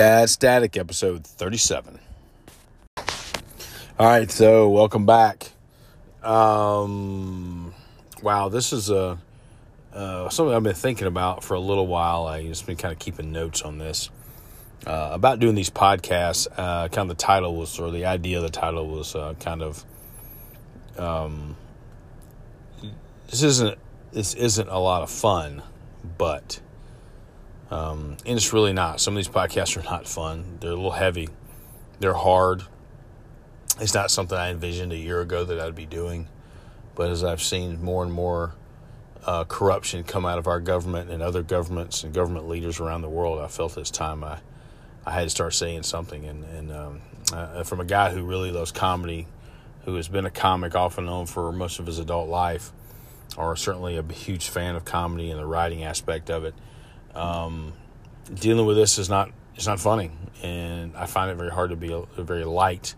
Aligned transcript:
Dad 0.00 0.30
Static, 0.30 0.78
episode 0.78 1.26
37. 1.26 1.98
All 2.96 3.04
right, 3.98 4.30
so 4.30 4.70
welcome 4.70 5.04
back. 5.04 5.52
Um, 6.22 7.74
wow, 8.22 8.48
this 8.48 8.72
is 8.72 8.88
a 8.88 9.18
uh, 9.92 10.30
something 10.30 10.56
I've 10.56 10.62
been 10.62 10.72
thinking 10.72 11.06
about 11.06 11.44
for 11.44 11.52
a 11.52 11.60
little 11.60 11.86
while. 11.86 12.26
I 12.26 12.46
just 12.46 12.64
been 12.64 12.78
kind 12.78 12.92
of 12.92 12.98
keeping 12.98 13.30
notes 13.30 13.60
on 13.60 13.76
this 13.76 14.08
uh, 14.86 15.10
about 15.12 15.38
doing 15.38 15.54
these 15.54 15.68
podcasts. 15.68 16.46
Uh, 16.50 16.88
kind 16.88 17.10
of 17.10 17.18
the 17.18 17.22
title 17.22 17.54
was, 17.54 17.78
or 17.78 17.90
the 17.90 18.06
idea 18.06 18.38
of 18.38 18.42
the 18.42 18.48
title 18.48 18.88
was, 18.88 19.14
uh, 19.14 19.34
kind 19.38 19.60
of, 19.60 19.84
um, 20.96 21.58
this 23.26 23.42
isn't 23.42 23.78
this 24.12 24.32
isn't 24.32 24.70
a 24.70 24.78
lot 24.78 25.02
of 25.02 25.10
fun, 25.10 25.62
but 26.16 26.58
um, 27.70 28.16
and 28.26 28.36
it's 28.36 28.52
really 28.52 28.72
not. 28.72 29.00
Some 29.00 29.14
of 29.14 29.16
these 29.16 29.32
podcasts 29.32 29.76
are 29.76 29.82
not 29.82 30.08
fun. 30.08 30.58
They're 30.60 30.70
a 30.70 30.74
little 30.74 30.90
heavy. 30.90 31.28
They're 32.00 32.14
hard. 32.14 32.64
It's 33.80 33.94
not 33.94 34.10
something 34.10 34.36
I 34.36 34.50
envisioned 34.50 34.92
a 34.92 34.96
year 34.96 35.20
ago 35.20 35.44
that 35.44 35.60
I'd 35.60 35.74
be 35.74 35.86
doing. 35.86 36.28
But 36.96 37.10
as 37.10 37.22
I've 37.22 37.42
seen 37.42 37.82
more 37.82 38.02
and 38.02 38.12
more 38.12 38.54
uh, 39.24 39.44
corruption 39.44 40.02
come 40.02 40.26
out 40.26 40.38
of 40.38 40.46
our 40.46 40.60
government 40.60 41.10
and 41.10 41.22
other 41.22 41.42
governments 41.42 42.02
and 42.02 42.12
government 42.12 42.48
leaders 42.48 42.80
around 42.80 43.02
the 43.02 43.08
world, 43.08 43.40
I 43.40 43.46
felt 43.46 43.78
it's 43.78 43.90
time 43.90 44.24
I, 44.24 44.40
I 45.06 45.12
had 45.12 45.24
to 45.24 45.30
start 45.30 45.54
saying 45.54 45.84
something. 45.84 46.24
And, 46.24 46.44
and 46.44 46.72
um, 46.72 47.00
uh, 47.32 47.62
from 47.62 47.80
a 47.80 47.84
guy 47.84 48.10
who 48.10 48.24
really 48.24 48.50
loves 48.50 48.72
comedy, 48.72 49.28
who 49.84 49.94
has 49.94 50.08
been 50.08 50.26
a 50.26 50.30
comic 50.30 50.74
off 50.74 50.98
and 50.98 51.08
on 51.08 51.26
for 51.26 51.52
most 51.52 51.78
of 51.78 51.86
his 51.86 51.98
adult 51.98 52.28
life, 52.28 52.72
or 53.36 53.54
certainly 53.54 53.96
a 53.96 54.02
huge 54.02 54.48
fan 54.48 54.74
of 54.74 54.84
comedy 54.84 55.30
and 55.30 55.38
the 55.38 55.46
writing 55.46 55.84
aspect 55.84 56.30
of 56.30 56.44
it, 56.44 56.54
um, 57.14 57.72
dealing 58.32 58.66
with 58.66 58.76
this 58.76 58.98
is 58.98 59.08
not 59.08 59.30
it's 59.54 59.66
not 59.66 59.80
funny, 59.80 60.10
and 60.42 60.96
I 60.96 61.06
find 61.06 61.30
it 61.30 61.36
very 61.36 61.50
hard 61.50 61.70
to 61.70 61.76
be 61.76 61.92
a, 61.92 62.22
very 62.22 62.44
light 62.44 62.94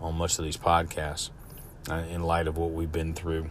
on 0.00 0.16
much 0.16 0.38
of 0.38 0.44
these 0.44 0.56
podcasts 0.56 1.30
uh, 1.90 2.04
in 2.10 2.22
light 2.22 2.46
of 2.46 2.58
what 2.58 2.72
we've 2.72 2.92
been 2.92 3.14
through 3.14 3.48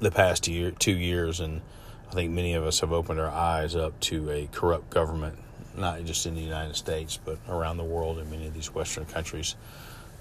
the 0.00 0.10
past 0.10 0.48
year, 0.48 0.70
two 0.70 0.96
years, 0.96 1.40
and 1.40 1.60
I 2.08 2.14
think 2.14 2.30
many 2.32 2.54
of 2.54 2.64
us 2.64 2.80
have 2.80 2.92
opened 2.92 3.20
our 3.20 3.28
eyes 3.28 3.76
up 3.76 3.98
to 4.00 4.30
a 4.30 4.48
corrupt 4.52 4.90
government, 4.90 5.38
not 5.76 6.02
just 6.04 6.24
in 6.24 6.34
the 6.34 6.40
United 6.40 6.76
States, 6.76 7.18
but 7.22 7.38
around 7.48 7.76
the 7.76 7.84
world 7.84 8.18
in 8.18 8.30
many 8.30 8.46
of 8.46 8.54
these 8.54 8.72
Western 8.74 9.04
countries 9.04 9.56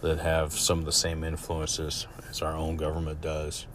that 0.01 0.19
have 0.19 0.51
some 0.53 0.79
of 0.79 0.85
the 0.85 0.91
same 0.91 1.23
influences 1.23 2.07
as 2.29 2.41
our 2.41 2.53
own 2.53 2.75
government 2.75 3.21
does 3.21 3.65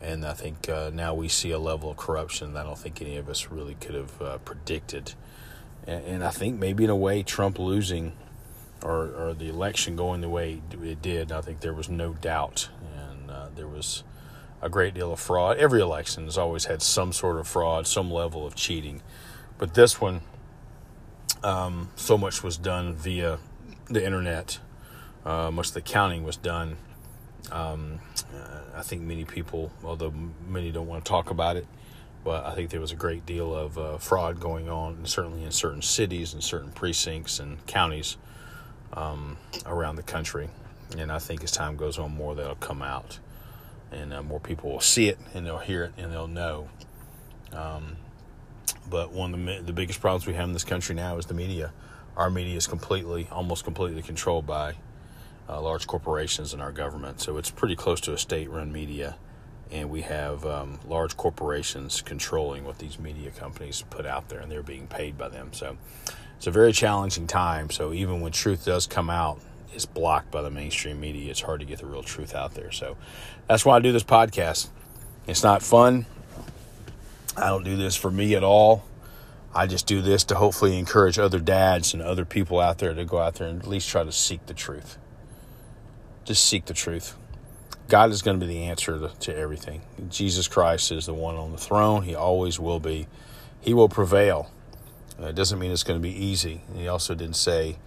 and 0.00 0.24
I 0.24 0.32
think 0.32 0.68
uh, 0.68 0.90
now 0.92 1.14
we 1.14 1.28
see 1.28 1.50
a 1.50 1.58
level 1.58 1.90
of 1.90 1.96
corruption 1.96 2.54
that 2.54 2.60
I 2.60 2.62
don't 2.64 2.78
think 2.78 3.00
any 3.02 3.16
of 3.16 3.28
us 3.28 3.48
really 3.50 3.74
could 3.74 3.94
have 3.94 4.22
uh, 4.22 4.38
predicted. 4.38 5.14
And, 5.86 6.04
and, 6.04 6.24
I 6.24 6.30
think 6.30 6.58
maybe 6.58 6.84
in 6.84 6.90
a 6.90 6.96
way, 6.96 7.22
Trump 7.22 7.58
losing 7.58 8.12
or, 8.82 9.06
or 9.06 9.34
the 9.34 9.48
election 9.48 9.96
going 9.96 10.20
the 10.20 10.28
way 10.28 10.62
it 10.82 11.02
did, 11.02 11.32
I 11.32 11.40
think 11.40 11.60
there 11.60 11.72
was 11.72 11.88
no 11.88 12.12
doubt, 12.14 12.68
and 12.96 13.30
uh, 13.30 13.48
there 13.54 13.66
was 13.66 14.04
a 14.62 14.68
great 14.68 14.94
deal 14.94 15.12
of 15.12 15.20
fraud. 15.20 15.56
Every 15.56 15.80
election 15.80 16.24
has 16.24 16.38
always 16.38 16.66
had 16.66 16.82
some 16.82 17.12
sort 17.12 17.38
of 17.38 17.48
fraud, 17.48 17.86
some 17.86 18.10
level 18.10 18.46
of 18.46 18.54
cheating, 18.54 19.02
but 19.56 19.74
this 19.74 20.00
one, 20.00 20.20
um, 21.42 21.90
so 21.96 22.16
much 22.18 22.42
was 22.42 22.56
done 22.56 22.94
via 22.94 23.38
the 23.88 24.04
internet. 24.04 24.58
Uh, 25.24 25.50
much 25.50 25.68
of 25.68 25.74
the 25.74 25.80
counting 25.80 26.22
was 26.22 26.36
done 26.36 26.76
um, 27.50 28.00
I 28.74 28.82
think 28.82 29.02
many 29.02 29.24
people, 29.24 29.72
although 29.82 30.12
many 30.46 30.70
don't 30.70 30.86
want 30.86 31.04
to 31.04 31.08
talk 31.08 31.30
about 31.30 31.56
it, 31.56 31.66
but 32.24 32.44
I 32.44 32.54
think 32.54 32.70
there 32.70 32.80
was 32.80 32.92
a 32.92 32.96
great 32.96 33.24
deal 33.26 33.54
of 33.54 33.78
uh, 33.78 33.98
fraud 33.98 34.40
going 34.40 34.68
on, 34.68 34.94
and 34.94 35.08
certainly 35.08 35.44
in 35.44 35.50
certain 35.50 35.82
cities 35.82 36.34
and 36.34 36.42
certain 36.42 36.70
precincts 36.72 37.38
and 37.38 37.64
counties 37.66 38.16
um, 38.92 39.36
around 39.66 39.96
the 39.96 40.02
country. 40.02 40.48
And 40.96 41.12
I 41.12 41.18
think 41.18 41.44
as 41.44 41.50
time 41.50 41.76
goes 41.76 41.98
on, 41.98 42.14
more 42.14 42.34
that'll 42.34 42.56
come 42.56 42.82
out, 42.82 43.18
and 43.92 44.12
uh, 44.12 44.22
more 44.22 44.40
people 44.40 44.70
will 44.70 44.80
see 44.80 45.08
it 45.08 45.18
and 45.34 45.46
they'll 45.46 45.58
hear 45.58 45.84
it 45.84 45.92
and 45.96 46.12
they'll 46.12 46.28
know. 46.28 46.68
Um, 47.52 47.96
but 48.88 49.12
one 49.12 49.34
of 49.34 49.44
the, 49.44 49.62
the 49.62 49.72
biggest 49.72 50.00
problems 50.00 50.26
we 50.26 50.34
have 50.34 50.44
in 50.44 50.52
this 50.52 50.64
country 50.64 50.94
now 50.94 51.16
is 51.18 51.26
the 51.26 51.34
media. 51.34 51.72
Our 52.16 52.30
media 52.30 52.56
is 52.56 52.66
completely, 52.66 53.28
almost 53.30 53.64
completely 53.64 54.02
controlled 54.02 54.46
by 54.46 54.74
uh, 55.48 55.60
large 55.60 55.86
corporations 55.86 56.52
in 56.52 56.60
our 56.60 56.72
government. 56.72 57.20
So 57.20 57.36
it's 57.38 57.50
pretty 57.50 57.76
close 57.76 58.00
to 58.02 58.12
a 58.12 58.18
state 58.18 58.50
run 58.50 58.72
media. 58.72 59.16
And 59.70 59.90
we 59.90 60.02
have 60.02 60.46
um, 60.46 60.80
large 60.86 61.16
corporations 61.16 62.00
controlling 62.00 62.64
what 62.64 62.78
these 62.78 62.98
media 62.98 63.30
companies 63.30 63.84
put 63.90 64.06
out 64.06 64.28
there, 64.30 64.40
and 64.40 64.50
they're 64.50 64.62
being 64.62 64.86
paid 64.86 65.18
by 65.18 65.28
them. 65.28 65.52
So 65.52 65.76
it's 66.36 66.46
a 66.46 66.50
very 66.50 66.72
challenging 66.72 67.26
time. 67.26 67.70
So 67.70 67.92
even 67.92 68.20
when 68.20 68.32
truth 68.32 68.64
does 68.64 68.86
come 68.86 69.10
out, 69.10 69.40
it's 69.74 69.84
blocked 69.84 70.30
by 70.30 70.40
the 70.40 70.50
mainstream 70.50 71.00
media. 71.00 71.30
It's 71.30 71.42
hard 71.42 71.60
to 71.60 71.66
get 71.66 71.80
the 71.80 71.86
real 71.86 72.02
truth 72.02 72.34
out 72.34 72.54
there. 72.54 72.72
So 72.72 72.96
that's 73.46 73.64
why 73.64 73.76
I 73.76 73.80
do 73.80 73.92
this 73.92 74.04
podcast. 74.04 74.68
It's 75.26 75.42
not 75.42 75.62
fun. 75.62 76.06
I 77.36 77.48
don't 77.48 77.64
do 77.64 77.76
this 77.76 77.94
for 77.94 78.10
me 78.10 78.34
at 78.34 78.42
all. 78.42 78.84
I 79.54 79.66
just 79.66 79.86
do 79.86 80.00
this 80.00 80.24
to 80.24 80.34
hopefully 80.36 80.78
encourage 80.78 81.18
other 81.18 81.38
dads 81.38 81.92
and 81.92 82.02
other 82.02 82.24
people 82.24 82.58
out 82.58 82.78
there 82.78 82.94
to 82.94 83.04
go 83.04 83.18
out 83.18 83.34
there 83.34 83.48
and 83.48 83.60
at 83.60 83.68
least 83.68 83.88
try 83.88 84.04
to 84.04 84.12
seek 84.12 84.46
the 84.46 84.54
truth. 84.54 84.98
Just 86.28 86.44
seek 86.44 86.66
the 86.66 86.74
truth. 86.74 87.16
God 87.88 88.10
is 88.10 88.20
going 88.20 88.38
to 88.38 88.46
be 88.46 88.52
the 88.52 88.64
answer 88.64 88.98
to, 88.98 89.08
to 89.20 89.34
everything. 89.34 89.80
Jesus 90.10 90.46
Christ 90.46 90.92
is 90.92 91.06
the 91.06 91.14
one 91.14 91.36
on 91.36 91.52
the 91.52 91.56
throne. 91.56 92.02
He 92.02 92.14
always 92.14 92.60
will 92.60 92.80
be. 92.80 93.06
He 93.62 93.72
will 93.72 93.88
prevail. 93.88 94.52
Uh, 95.18 95.28
it 95.28 95.34
doesn't 95.34 95.58
mean 95.58 95.70
it's 95.70 95.84
going 95.84 95.98
to 95.98 96.02
be 96.06 96.14
easy. 96.14 96.64
He 96.76 96.86
also 96.86 97.14
didn't 97.14 97.36
say 97.36 97.78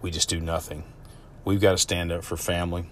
we 0.00 0.10
just 0.10 0.30
do 0.30 0.40
nothing. 0.40 0.84
We've 1.44 1.60
got 1.60 1.72
to 1.72 1.76
stand 1.76 2.10
up 2.10 2.24
for 2.24 2.38
family, 2.38 2.86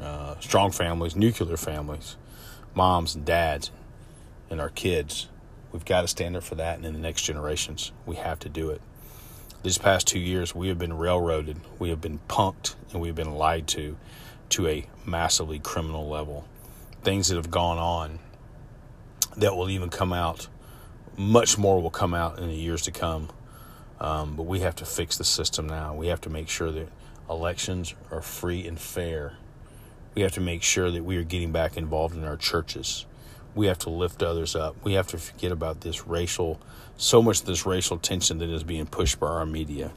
uh, 0.00 0.40
strong 0.40 0.70
families, 0.70 1.14
nuclear 1.14 1.58
families, 1.58 2.16
moms 2.72 3.14
and 3.14 3.26
dads, 3.26 3.70
and 4.48 4.62
our 4.62 4.70
kids. 4.70 5.28
We've 5.72 5.84
got 5.84 6.00
to 6.00 6.08
stand 6.08 6.38
up 6.38 6.42
for 6.42 6.54
that 6.54 6.78
and 6.78 6.86
in 6.86 6.94
the 6.94 7.00
next 7.00 7.20
generations. 7.20 7.92
We 8.06 8.16
have 8.16 8.38
to 8.38 8.48
do 8.48 8.70
it. 8.70 8.80
These 9.62 9.76
past 9.76 10.06
two 10.06 10.20
years, 10.20 10.54
we 10.54 10.68
have 10.68 10.78
been 10.78 10.96
railroaded, 10.96 11.58
we 11.78 11.90
have 11.90 12.00
been 12.00 12.20
punked, 12.30 12.76
and 12.92 13.02
we 13.02 13.08
have 13.08 13.16
been 13.16 13.34
lied 13.34 13.66
to 13.68 13.98
to 14.50 14.66
a 14.66 14.86
massively 15.04 15.58
criminal 15.58 16.08
level. 16.08 16.46
Things 17.02 17.28
that 17.28 17.36
have 17.36 17.50
gone 17.50 17.78
on 17.78 18.18
that 19.36 19.56
will 19.56 19.70
even 19.70 19.88
come 19.88 20.12
out, 20.12 20.48
much 21.16 21.58
more 21.58 21.80
will 21.80 21.90
come 21.90 22.14
out 22.14 22.38
in 22.38 22.48
the 22.48 22.54
years 22.54 22.82
to 22.82 22.90
come. 22.90 23.28
Um, 24.00 24.36
but 24.36 24.44
we 24.44 24.60
have 24.60 24.76
to 24.76 24.84
fix 24.84 25.18
the 25.18 25.24
system 25.24 25.66
now. 25.66 25.94
We 25.94 26.08
have 26.08 26.20
to 26.22 26.30
make 26.30 26.48
sure 26.48 26.70
that 26.70 26.88
elections 27.28 27.94
are 28.10 28.22
free 28.22 28.66
and 28.66 28.78
fair. 28.78 29.34
We 30.14 30.22
have 30.22 30.32
to 30.32 30.40
make 30.40 30.62
sure 30.62 30.90
that 30.90 31.04
we 31.04 31.16
are 31.16 31.24
getting 31.24 31.52
back 31.52 31.76
involved 31.76 32.16
in 32.16 32.24
our 32.24 32.36
churches. 32.36 33.06
We 33.54 33.66
have 33.66 33.78
to 33.80 33.90
lift 33.90 34.22
others 34.22 34.54
up. 34.54 34.76
We 34.84 34.94
have 34.94 35.08
to 35.08 35.18
forget 35.18 35.50
about 35.50 35.80
this 35.80 36.06
racial, 36.06 36.60
so 36.96 37.22
much 37.22 37.40
of 37.40 37.46
this 37.46 37.66
racial 37.66 37.98
tension 37.98 38.38
that 38.38 38.50
is 38.50 38.62
being 38.62 38.86
pushed 38.86 39.18
by 39.18 39.26
our 39.26 39.46
media. 39.46 39.92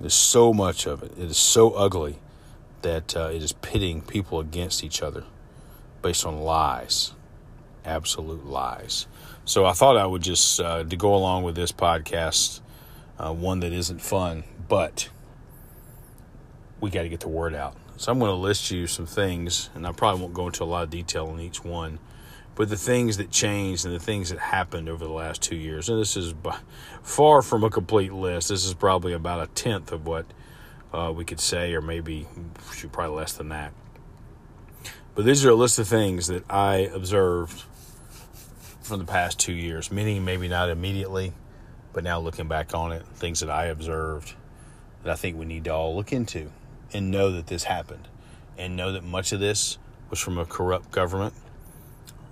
There's 0.00 0.14
so 0.14 0.52
much 0.52 0.86
of 0.86 1.02
it. 1.02 1.12
It 1.12 1.30
is 1.30 1.36
so 1.36 1.72
ugly 1.72 2.18
that 2.86 3.16
uh, 3.16 3.30
it 3.32 3.42
is 3.42 3.52
pitting 3.52 4.00
people 4.00 4.38
against 4.38 4.84
each 4.84 5.02
other 5.02 5.24
based 6.02 6.24
on 6.24 6.38
lies, 6.38 7.14
absolute 7.84 8.46
lies. 8.46 9.08
So 9.44 9.66
I 9.66 9.72
thought 9.72 9.96
I 9.96 10.06
would 10.06 10.22
just 10.22 10.60
uh, 10.60 10.84
to 10.84 10.96
go 10.96 11.12
along 11.12 11.42
with 11.42 11.56
this 11.56 11.72
podcast, 11.72 12.60
uh, 13.18 13.32
one 13.32 13.58
that 13.60 13.72
isn't 13.72 14.00
fun, 14.00 14.44
but 14.68 15.08
we 16.80 16.90
got 16.90 17.02
to 17.02 17.08
get 17.08 17.20
the 17.20 17.28
word 17.28 17.54
out. 17.54 17.76
So 17.96 18.12
I'm 18.12 18.20
going 18.20 18.30
to 18.30 18.36
list 18.36 18.70
you 18.70 18.86
some 18.86 19.06
things, 19.06 19.68
and 19.74 19.84
I 19.84 19.90
probably 19.90 20.20
won't 20.20 20.34
go 20.34 20.46
into 20.46 20.62
a 20.62 20.64
lot 20.64 20.84
of 20.84 20.90
detail 20.90 21.26
on 21.26 21.40
each 21.40 21.64
one, 21.64 21.98
but 22.54 22.68
the 22.68 22.76
things 22.76 23.16
that 23.16 23.32
changed 23.32 23.84
and 23.84 23.92
the 23.92 23.98
things 23.98 24.30
that 24.30 24.38
happened 24.38 24.88
over 24.88 25.04
the 25.04 25.12
last 25.12 25.42
two 25.42 25.56
years. 25.56 25.88
And 25.88 26.00
this 26.00 26.16
is 26.16 26.34
far 27.02 27.42
from 27.42 27.64
a 27.64 27.70
complete 27.70 28.12
list. 28.12 28.50
This 28.50 28.64
is 28.64 28.74
probably 28.74 29.12
about 29.12 29.42
a 29.42 29.52
tenth 29.54 29.90
of 29.90 30.06
what 30.06 30.26
uh, 30.96 31.12
we 31.12 31.24
could 31.24 31.40
say, 31.40 31.74
or 31.74 31.82
maybe 31.82 32.26
shoot, 32.72 32.90
probably 32.90 33.16
less 33.16 33.34
than 33.34 33.50
that. 33.50 33.72
But 35.14 35.24
these 35.24 35.44
are 35.44 35.50
a 35.50 35.54
list 35.54 35.78
of 35.78 35.86
things 35.86 36.28
that 36.28 36.44
I 36.50 36.76
observed 36.76 37.64
from 38.82 38.98
the 38.98 39.04
past 39.04 39.38
two 39.38 39.52
years, 39.52 39.92
meaning 39.92 40.24
maybe 40.24 40.48
not 40.48 40.70
immediately, 40.70 41.32
but 41.92 42.02
now 42.02 42.18
looking 42.18 42.48
back 42.48 42.74
on 42.74 42.92
it, 42.92 43.04
things 43.14 43.40
that 43.40 43.50
I 43.50 43.66
observed 43.66 44.34
that 45.02 45.12
I 45.12 45.16
think 45.16 45.36
we 45.36 45.44
need 45.44 45.64
to 45.64 45.70
all 45.70 45.94
look 45.94 46.12
into 46.12 46.50
and 46.92 47.10
know 47.10 47.30
that 47.32 47.46
this 47.46 47.64
happened. 47.64 48.08
And 48.58 48.74
know 48.74 48.92
that 48.92 49.04
much 49.04 49.32
of 49.32 49.40
this 49.40 49.76
was 50.08 50.18
from 50.18 50.38
a 50.38 50.46
corrupt 50.46 50.90
government, 50.90 51.34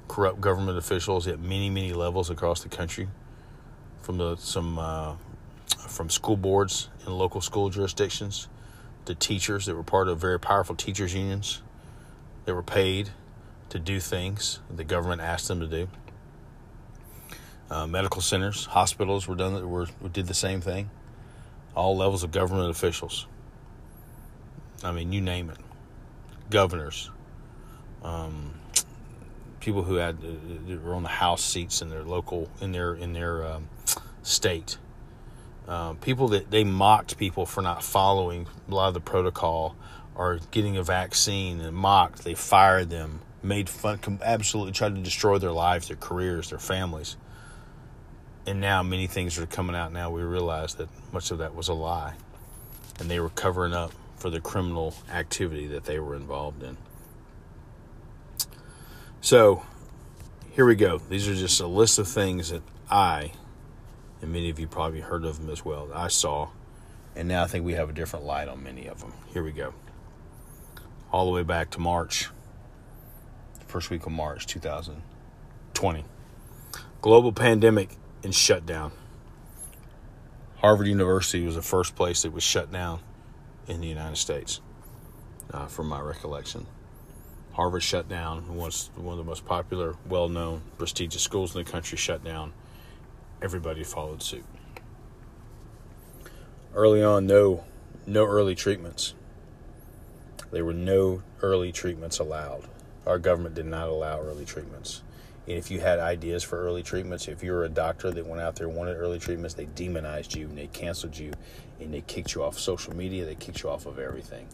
corrupt 0.08 0.40
government 0.40 0.78
officials 0.78 1.26
at 1.26 1.38
many, 1.38 1.69
many 1.69 1.93
levels 1.93 2.31
across 2.31 2.62
the 2.62 2.70
country, 2.70 3.08
from 4.00 4.16
the, 4.16 4.37
some 4.37 4.78
uh, 4.78 5.16
from 5.88 6.08
school 6.08 6.37
boards 6.37 6.88
in 7.06 7.12
local 7.12 7.43
school 7.43 7.69
jurisdictions 7.69 8.49
to 9.06 9.14
teachers 9.14 9.66
that 9.66 9.74
were 9.74 9.82
part 9.82 10.08
of 10.08 10.18
very 10.18 10.40
powerful 10.40 10.74
teachers 10.74 11.14
unions 11.14 11.62
that 12.44 12.54
were 12.54 12.62
paid 12.62 13.10
to 13.70 13.78
do 13.78 14.00
things 14.00 14.60
the 14.74 14.84
government 14.84 15.20
asked 15.20 15.48
them 15.48 15.60
to 15.60 15.66
do. 15.66 15.88
Uh, 17.70 17.86
medical 17.86 18.20
centers, 18.20 18.66
hospitals 18.66 19.26
were 19.26 19.34
done 19.34 19.68
were 19.68 19.86
did 20.12 20.26
the 20.26 20.34
same 20.34 20.60
thing. 20.60 20.90
all 21.74 21.96
levels 21.96 22.22
of 22.22 22.30
government 22.30 22.70
officials. 22.70 23.26
I 24.82 24.92
mean, 24.92 25.12
you 25.12 25.20
name 25.20 25.50
it. 25.50 25.58
Governors, 26.50 27.10
um, 28.02 28.54
people 29.60 29.82
who 29.82 29.94
had 29.94 30.16
uh, 30.22 30.76
were 30.84 30.94
on 30.94 31.02
the 31.02 31.08
House 31.08 31.42
seats 31.42 31.82
in 31.82 31.88
their 31.88 32.04
local 32.04 32.48
in 32.60 32.72
their 32.72 32.94
in 32.94 33.12
their 33.12 33.44
um, 33.46 33.68
state. 34.22 34.78
Uh, 35.66 35.94
people 35.94 36.28
that 36.28 36.50
they 36.50 36.62
mocked 36.62 37.16
people 37.16 37.46
for 37.46 37.62
not 37.62 37.82
following 37.82 38.46
a 38.69 38.75
lot 38.75 38.88
of 38.88 38.94
the 38.94 39.00
protocol 39.00 39.75
or 40.14 40.38
getting 40.50 40.76
a 40.76 40.82
vaccine 40.82 41.61
and 41.61 41.75
mocked. 41.75 42.22
They 42.22 42.34
fired 42.34 42.90
them, 42.90 43.20
made 43.43 43.69
fun, 43.69 43.99
absolutely 44.22 44.72
tried 44.72 44.94
to 44.94 45.00
destroy 45.00 45.38
their 45.38 45.52
lives, 45.52 45.88
their 45.88 45.96
careers, 45.96 46.50
their 46.50 46.58
families. 46.58 47.16
And 48.46 48.61
now 48.61 48.82
many 48.82 49.06
things 49.06 49.38
are 49.38 49.46
coming 49.46 49.75
out. 49.75 49.93
Now 49.93 50.11
we 50.11 50.22
realize 50.22 50.75
that 50.75 50.88
much 51.12 51.31
of 51.31 51.38
that 51.38 51.55
was 51.55 51.69
a 51.69 51.75
lie, 51.75 52.14
and 53.00 53.11
they 53.11 53.19
were 53.19 53.31
covering 53.31 53.72
up 53.72 53.93
for 54.16 54.28
the 54.31 54.40
criminal 54.40 54.94
activity 55.11 55.66
that 55.69 55.84
they 55.84 55.99
were 55.99 56.14
involved 56.14 56.62
in. 56.62 56.76
So, 59.20 59.64
here 60.52 60.66
we 60.66 60.76
go. 60.76 60.99
These 60.99 61.26
are 61.28 61.34
just 61.34 61.61
a 61.61 61.66
list 61.66 61.99
of 61.99 62.06
things 62.06 62.50
that 62.50 62.62
I, 62.90 63.32
and 64.25 64.32
many 64.32 64.49
of 64.49 64.59
you 64.59 64.67
probably 64.67 65.00
heard 65.00 65.26
of 65.26 65.38
them 65.38 65.50
as 65.50 65.67
well, 65.67 65.91
I 65.94 66.09
saw. 66.09 66.49
And 67.15 67.29
now 67.29 67.44
I 67.44 67.47
think 67.47 67.62
we 67.62 67.75
have 67.75 67.91
a 67.91 67.93
different 67.93 68.25
light 68.25 68.49
on 68.49 68.62
many 68.62 68.87
of 68.87 69.00
them. 69.00 69.12
Here 69.35 69.44
we 69.44 69.53
go. 69.53 69.75
All 71.12 71.26
the 71.26 71.31
way 71.31 71.43
back 71.43 71.69
to 71.73 71.79
March, 71.79 72.31
first 73.67 73.91
week 73.91 74.06
of 74.06 74.12
March 74.12 74.47
2020. 74.47 76.05
Global 77.03 77.32
pandemic 77.32 77.99
and 78.23 78.35
shutdown. 78.35 78.93
Harvard 80.56 80.87
University 80.87 81.44
was 81.44 81.56
the 81.56 81.62
first 81.62 81.94
place 81.94 82.23
that 82.23 82.32
was 82.32 82.43
shut 82.43 82.73
down 82.73 83.00
in 83.69 83.82
the 83.82 83.87
United 83.87 84.17
States, 84.17 84.62
uh, 85.53 85.67
from 85.67 85.87
my 85.87 86.00
recollection. 86.00 86.67
Harvard 87.53 87.82
shut 87.82 88.09
down. 88.09 88.56
Was 88.56 88.88
one 88.97 89.12
of 89.12 89.19
the 89.19 89.25
most 89.25 89.44
popular, 89.44 89.97
well-known, 90.09 90.62
prestigious 90.79 91.21
schools 91.21 91.55
in 91.55 91.62
the 91.62 91.71
country 91.71 91.99
shut 91.99 92.25
down. 92.25 92.55
Everybody 93.44 93.85
followed 93.85 94.23
suit. 94.23 94.44
Early 96.75 97.05
on, 97.05 97.26
no, 97.26 97.62
no 98.06 98.25
early 98.25 98.56
treatments. 98.56 99.14
There 100.50 100.64
were 100.64 100.73
no 100.73 101.23
early 101.43 101.70
treatments 101.70 102.19
allowed. 102.19 102.64
Our 103.06 103.20
government 103.20 103.55
did 103.55 103.67
not 103.67 103.88
allow 103.88 104.20
early 104.20 104.44
treatments. 104.44 105.02
And 105.46 105.56
if 105.56 105.70
you 105.70 105.79
had 105.79 106.00
ideas 106.00 106.43
for 106.43 106.58
early 106.58 106.82
treatments, 106.82 107.29
if 107.29 107.44
you 107.44 107.52
were 107.52 107.64
a 107.64 107.69
doctor 107.69 108.11
that 108.11 108.26
went 108.26 108.41
out 108.41 108.56
there 108.56 108.67
and 108.67 108.76
wanted 108.76 108.96
early 108.96 109.20
treatments, 109.20 109.55
they 109.55 109.67
demonized 109.67 110.35
you 110.35 110.49
and 110.49 110.58
they 110.58 110.67
canceled 110.67 111.17
you 111.17 111.32
and 111.79 111.94
they 111.94 112.00
kicked 112.00 112.35
you 112.35 112.43
off 112.43 112.58
social 112.58 112.97
media, 112.97 113.25
they 113.25 113.37
kicked 113.37 113.62
you 113.62 113.69
off 113.69 113.87
of 113.87 114.00
everything 114.00 114.49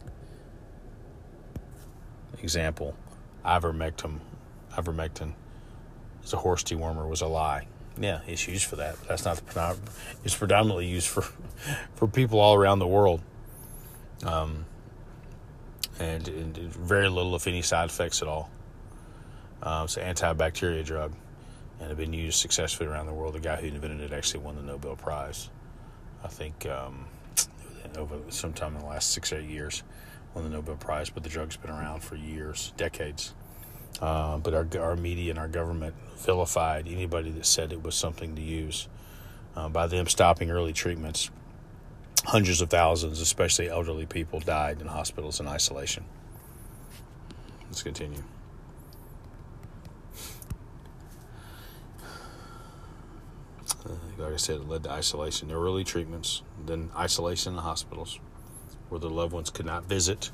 example, 2.42 2.94
ivermectin, 3.44 4.18
ivermectin 4.72 5.32
as 6.24 6.32
a 6.32 6.36
horse 6.36 6.62
dewormer 6.62 7.08
was 7.08 7.20
a 7.20 7.26
lie. 7.26 7.66
Yeah, 8.00 8.20
it's 8.26 8.48
used 8.48 8.64
for 8.64 8.76
that. 8.76 8.96
That's 9.06 9.26
not 9.26 9.36
the 9.36 9.76
it's 10.24 10.34
predominantly 10.34 10.86
used 10.86 11.06
for 11.06 11.20
for 11.94 12.08
people 12.08 12.40
all 12.40 12.54
around 12.54 12.78
the 12.78 12.86
world. 12.86 13.20
Um, 14.24 14.64
and, 15.98 16.26
and 16.28 16.56
very 16.56 17.10
little, 17.10 17.36
if 17.36 17.46
any, 17.46 17.60
side 17.60 17.90
effects 17.90 18.22
at 18.22 18.28
all. 18.28 18.50
Um, 19.62 19.84
it's 19.84 19.98
an 19.98 20.14
antibacterial 20.14 20.84
drug, 20.84 21.12
and 21.78 21.88
have 21.88 21.98
been 21.98 22.14
used 22.14 22.38
successfully 22.38 22.88
around 22.88 23.06
the 23.06 23.12
world. 23.12 23.34
The 23.34 23.40
guy 23.40 23.56
who 23.56 23.66
invented 23.66 24.00
it 24.00 24.14
actually 24.14 24.40
won 24.40 24.56
the 24.56 24.62
Nobel 24.62 24.96
Prize. 24.96 25.50
I 26.24 26.28
think 26.28 26.64
um, 26.66 27.04
over 27.98 28.16
sometime 28.30 28.76
in 28.76 28.80
the 28.80 28.86
last 28.86 29.10
six 29.12 29.30
or 29.30 29.38
eight 29.38 29.50
years 29.50 29.82
won 30.34 30.44
the 30.44 30.50
Nobel 30.50 30.76
Prize, 30.76 31.10
but 31.10 31.22
the 31.22 31.28
drug's 31.28 31.58
been 31.58 31.70
around 31.70 32.02
for 32.02 32.16
years, 32.16 32.72
decades. 32.78 33.34
Uh, 34.00 34.38
but 34.38 34.54
our, 34.54 34.66
our 34.80 34.96
media 34.96 35.30
and 35.30 35.38
our 35.38 35.48
government 35.48 35.94
vilified 36.20 36.86
anybody 36.88 37.30
that 37.30 37.46
said 37.46 37.72
it 37.72 37.82
was 37.82 37.94
something 37.94 38.36
to 38.36 38.42
use. 38.42 38.88
Uh, 39.56 39.68
by 39.68 39.86
them 39.86 40.06
stopping 40.06 40.50
early 40.50 40.72
treatments, 40.72 41.30
hundreds 42.24 42.60
of 42.60 42.70
thousands, 42.70 43.20
especially 43.20 43.68
elderly 43.68 44.06
people, 44.06 44.38
died 44.40 44.80
in 44.80 44.86
hospitals 44.86 45.40
in 45.40 45.48
isolation. 45.48 46.04
Let's 47.66 47.82
continue. 47.82 48.22
Uh, 53.84 53.92
like 54.18 54.34
I 54.34 54.36
said, 54.36 54.56
it 54.56 54.68
led 54.68 54.84
to 54.84 54.90
isolation. 54.90 55.50
Early 55.50 55.84
treatments, 55.84 56.42
then 56.66 56.90
isolation 56.96 57.52
in 57.52 57.56
the 57.56 57.62
hospitals 57.62 58.20
where 58.88 58.98
their 58.98 59.10
loved 59.10 59.32
ones 59.32 59.50
could 59.50 59.66
not 59.66 59.84
visit, 59.84 60.30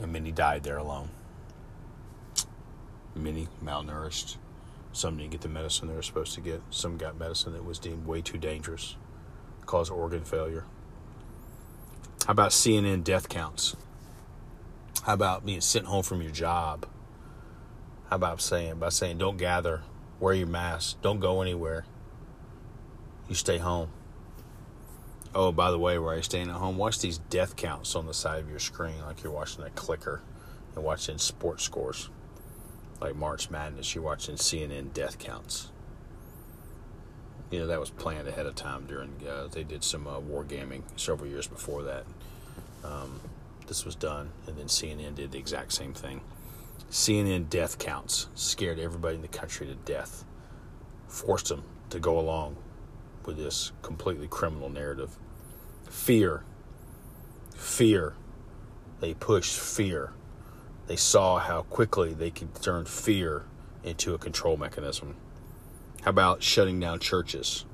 and 0.00 0.12
many 0.12 0.32
died 0.32 0.62
there 0.62 0.78
alone. 0.78 1.10
Many 3.14 3.48
malnourished. 3.62 4.36
Some 4.94 5.16
didn't 5.16 5.32
get 5.32 5.40
the 5.40 5.48
medicine 5.48 5.88
they 5.88 5.94
were 5.94 6.02
supposed 6.02 6.34
to 6.34 6.40
get. 6.40 6.62
Some 6.70 6.96
got 6.96 7.18
medicine 7.18 7.52
that 7.54 7.64
was 7.64 7.80
deemed 7.80 8.06
way 8.06 8.22
too 8.22 8.38
dangerous, 8.38 8.94
caused 9.66 9.90
organ 9.90 10.24
failure. 10.24 10.66
How 12.26 12.30
about 12.30 12.52
CNN 12.52 13.02
death 13.02 13.28
counts? 13.28 13.74
How 15.02 15.14
about 15.14 15.44
being 15.44 15.60
sent 15.60 15.86
home 15.86 16.04
from 16.04 16.22
your 16.22 16.30
job? 16.30 16.86
How 18.08 18.16
about 18.16 18.40
saying 18.40 18.78
by 18.78 18.90
saying 18.90 19.18
don't 19.18 19.36
gather, 19.36 19.82
wear 20.20 20.32
your 20.32 20.46
mask, 20.46 21.02
don't 21.02 21.18
go 21.18 21.42
anywhere. 21.42 21.86
You 23.28 23.34
stay 23.34 23.58
home. 23.58 23.90
Oh, 25.34 25.50
by 25.50 25.72
the 25.72 25.78
way, 25.78 25.98
while 25.98 26.14
you're 26.14 26.22
staying 26.22 26.50
at 26.50 26.54
home, 26.54 26.76
watch 26.78 27.00
these 27.00 27.18
death 27.18 27.56
counts 27.56 27.96
on 27.96 28.06
the 28.06 28.14
side 28.14 28.38
of 28.38 28.48
your 28.48 28.60
screen 28.60 29.00
like 29.04 29.24
you're 29.24 29.32
watching 29.32 29.64
a 29.64 29.70
clicker 29.70 30.22
and 30.76 30.84
watching 30.84 31.18
sports 31.18 31.64
scores. 31.64 32.10
Like 33.00 33.16
March 33.16 33.50
Madness, 33.50 33.94
you're 33.94 34.04
watching 34.04 34.36
CNN 34.36 34.92
death 34.92 35.18
counts. 35.18 35.70
You 37.50 37.60
know, 37.60 37.66
that 37.66 37.78
was 37.78 37.90
planned 37.90 38.26
ahead 38.26 38.46
of 38.46 38.54
time 38.54 38.86
during, 38.86 39.12
uh, 39.28 39.48
they 39.48 39.62
did 39.62 39.84
some 39.84 40.06
uh, 40.06 40.18
war 40.18 40.44
gaming 40.44 40.82
several 40.96 41.28
years 41.28 41.46
before 41.46 41.82
that. 41.84 42.04
Um, 42.82 43.20
this 43.66 43.84
was 43.84 43.94
done, 43.94 44.30
and 44.46 44.56
then 44.56 44.66
CNN 44.66 45.14
did 45.14 45.32
the 45.32 45.38
exact 45.38 45.72
same 45.72 45.94
thing. 45.94 46.20
CNN 46.90 47.48
death 47.48 47.78
counts 47.78 48.28
scared 48.34 48.78
everybody 48.78 49.16
in 49.16 49.22
the 49.22 49.28
country 49.28 49.66
to 49.66 49.74
death, 49.74 50.24
forced 51.08 51.48
them 51.48 51.64
to 51.90 51.98
go 51.98 52.18
along 52.18 52.56
with 53.24 53.36
this 53.36 53.72
completely 53.82 54.28
criminal 54.28 54.68
narrative. 54.68 55.16
Fear. 55.88 56.44
Fear. 57.54 58.14
They 59.00 59.14
pushed 59.14 59.58
fear. 59.58 60.12
They 60.86 60.96
saw 60.96 61.38
how 61.38 61.62
quickly 61.62 62.12
they 62.12 62.30
could 62.30 62.54
turn 62.62 62.84
fear 62.84 63.44
into 63.82 64.14
a 64.14 64.18
control 64.18 64.56
mechanism. 64.56 65.16
How 66.02 66.10
about 66.10 66.42
shutting 66.42 66.80
down 66.80 67.00
churches? 67.00 67.64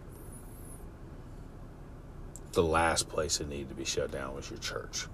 The 2.52 2.62
last 2.62 3.08
place 3.08 3.38
that 3.38 3.48
needed 3.48 3.68
to 3.70 3.74
be 3.74 3.84
shut 3.84 4.10
down 4.10 4.34
was 4.34 4.50
your 4.50 4.58
church. 4.58 5.06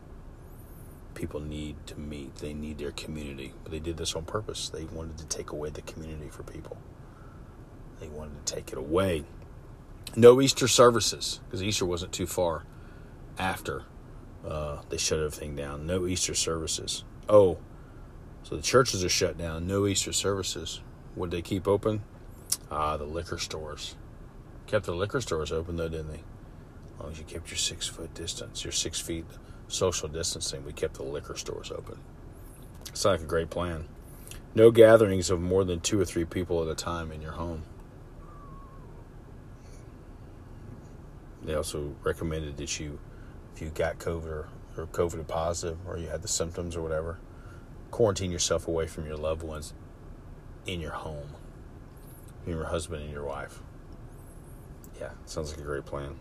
People 1.15 1.41
need 1.41 1.77
to 1.87 1.99
meet, 1.99 2.37
they 2.37 2.53
need 2.53 2.79
their 2.79 2.93
community. 2.93 3.55
But 3.63 3.73
they 3.73 3.79
did 3.79 3.97
this 3.97 4.15
on 4.15 4.25
purpose. 4.25 4.69
They 4.69 4.85
wanted 4.85 5.19
to 5.19 5.27
take 5.27 5.51
away 5.51 5.71
the 5.71 5.83
community 5.83 6.29
for 6.29 6.43
people, 6.43 6.77
they 8.01 8.09
wanted 8.09 8.45
to 8.45 8.55
take 8.55 8.73
it 8.73 8.79
away 8.79 9.25
no 10.15 10.41
Easter 10.41 10.69
services 10.69 11.41
because 11.47 11.63
Easter 11.63 11.85
wasn't 11.85 12.13
too 12.13 12.27
far 12.27 12.65
after 13.39 13.85
uh, 14.47 14.79
they 14.89 14.97
shut 14.97 15.19
everything 15.19 15.57
down. 15.57 15.87
No 15.87 16.07
Easter 16.07 16.35
services. 16.35 17.05
Oh, 17.29 17.59
so 18.49 18.55
the 18.55 18.63
churches 18.63 19.03
are 19.05 19.09
shut 19.09 19.37
down. 19.37 19.67
No 19.67 19.89
Easter 19.89 20.13
services. 20.13 20.81
Would 21.17 21.33
they 21.33 21.43
keep 21.43 21.67
open? 21.67 22.05
Ah, 22.71 22.97
the 22.97 23.05
liquor 23.05 23.39
stores. 23.39 23.97
Kept 24.69 24.87
the 24.87 24.95
liquor 24.95 25.21
stores 25.21 25.51
open 25.51 25.75
though, 25.75 25.89
didn't 25.89 26.13
they? 26.13 26.23
As 26.95 27.01
long 27.01 27.11
as 27.11 27.19
you 27.19 27.25
kept 27.25 27.51
your 27.51 27.59
six 27.59 27.89
foot 27.89 28.15
distance, 28.15 28.63
your 28.63 28.71
six 28.71 29.01
feet 29.01 29.25
social 29.67 30.09
distancing, 30.09 30.65
we 30.65 30.73
kept 30.73 30.95
the 30.95 31.03
liquor 31.03 31.37
stores 31.37 31.73
open. 31.73 31.99
It's 32.87 33.05
like 33.05 33.21
a 33.21 33.25
great 33.25 33.51
plan. 33.51 33.89
No 34.55 34.71
gatherings 34.71 35.29
of 35.29 35.41
more 35.41 35.65
than 35.65 35.81
two 35.81 36.01
or 36.01 36.05
three 36.05 36.25
people 36.25 36.63
at 36.63 36.69
a 36.69 36.77
time 36.77 37.11
in 37.11 37.21
your 37.21 37.33
home. 37.33 37.65
They 41.43 41.55
also 41.55 41.97
recommended 42.05 42.59
that 42.59 42.79
you, 42.79 43.01
if 43.57 43.61
you 43.61 43.71
got 43.71 43.99
COVID 43.99 44.25
or, 44.25 44.49
or 44.77 44.87
COVID 44.87 45.27
positive 45.27 45.79
or 45.85 45.99
you 45.99 46.07
had 46.07 46.23
the 46.23 46.29
symptoms 46.29 46.77
or 46.77 46.83
whatever, 46.83 47.19
quarantine 47.97 48.31
yourself 48.31 48.69
away 48.69 48.87
from 48.87 49.07
your 49.07 49.17
loved 49.17 49.43
ones 49.43 49.73
in 50.67 50.83
your 50.83 50.91
home, 50.91 51.31
your 52.47 52.65
husband 52.65 53.03
and 53.03 53.11
your 53.11 53.25
wife. 53.25 53.61
Yeah, 55.01 55.13
sounds 55.25 55.51
like 55.51 55.61
a 55.61 55.65
great 55.65 55.87
plan. 55.87 56.17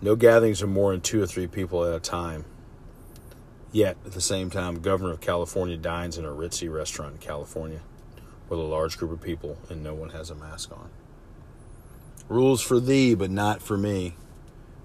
No 0.00 0.14
gatherings 0.14 0.62
of 0.62 0.68
more 0.68 0.92
than 0.92 1.00
two 1.00 1.20
or 1.20 1.26
three 1.26 1.48
people 1.48 1.84
at 1.84 1.92
a 1.92 1.98
time. 1.98 2.44
Yet, 3.72 3.96
at 4.06 4.12
the 4.12 4.20
same 4.20 4.48
time, 4.48 4.80
Governor 4.80 5.10
of 5.10 5.20
California 5.20 5.76
dines 5.76 6.18
in 6.18 6.24
a 6.24 6.28
ritzy 6.28 6.72
restaurant 6.72 7.14
in 7.14 7.18
California 7.18 7.80
with 8.48 8.60
a 8.60 8.62
large 8.62 8.96
group 8.96 9.10
of 9.10 9.20
people 9.20 9.58
and 9.68 9.82
no 9.82 9.92
one 9.92 10.10
has 10.10 10.30
a 10.30 10.36
mask 10.36 10.70
on. 10.70 10.88
Rules 12.28 12.62
for 12.62 12.78
thee, 12.78 13.16
but 13.16 13.28
not 13.28 13.60
for 13.60 13.76
me. 13.76 14.14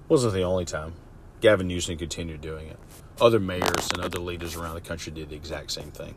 Wasn't 0.07 0.33
the 0.33 0.41
only 0.41 0.65
time. 0.65 0.93
Gavin 1.41 1.67
Newsom 1.67 1.95
continued 1.99 2.41
doing 2.41 2.69
it. 2.69 2.79
Other 3.21 3.39
mayors 3.39 3.89
and 3.93 4.01
other 4.01 4.19
leaders 4.19 4.55
around 4.55 4.75
the 4.75 4.81
country 4.81 5.11
did 5.11 5.29
the 5.29 5.35
exact 5.35 5.71
same 5.71 5.91
thing. 5.91 6.15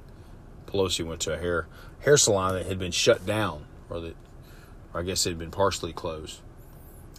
Pelosi 0.67 1.05
went 1.05 1.21
to 1.23 1.35
a 1.35 1.39
hair 1.39 1.67
hair 2.01 2.17
salon 2.17 2.55
that 2.55 2.67
had 2.67 2.79
been 2.79 2.93
shut 2.93 3.27
down, 3.27 3.67
or 3.91 4.01
that, 4.01 4.17
or 4.95 5.01
I 5.01 5.03
guess 5.03 5.27
it 5.27 5.31
had 5.31 5.39
been 5.39 5.51
partially 5.51 5.93
closed. 5.93 6.41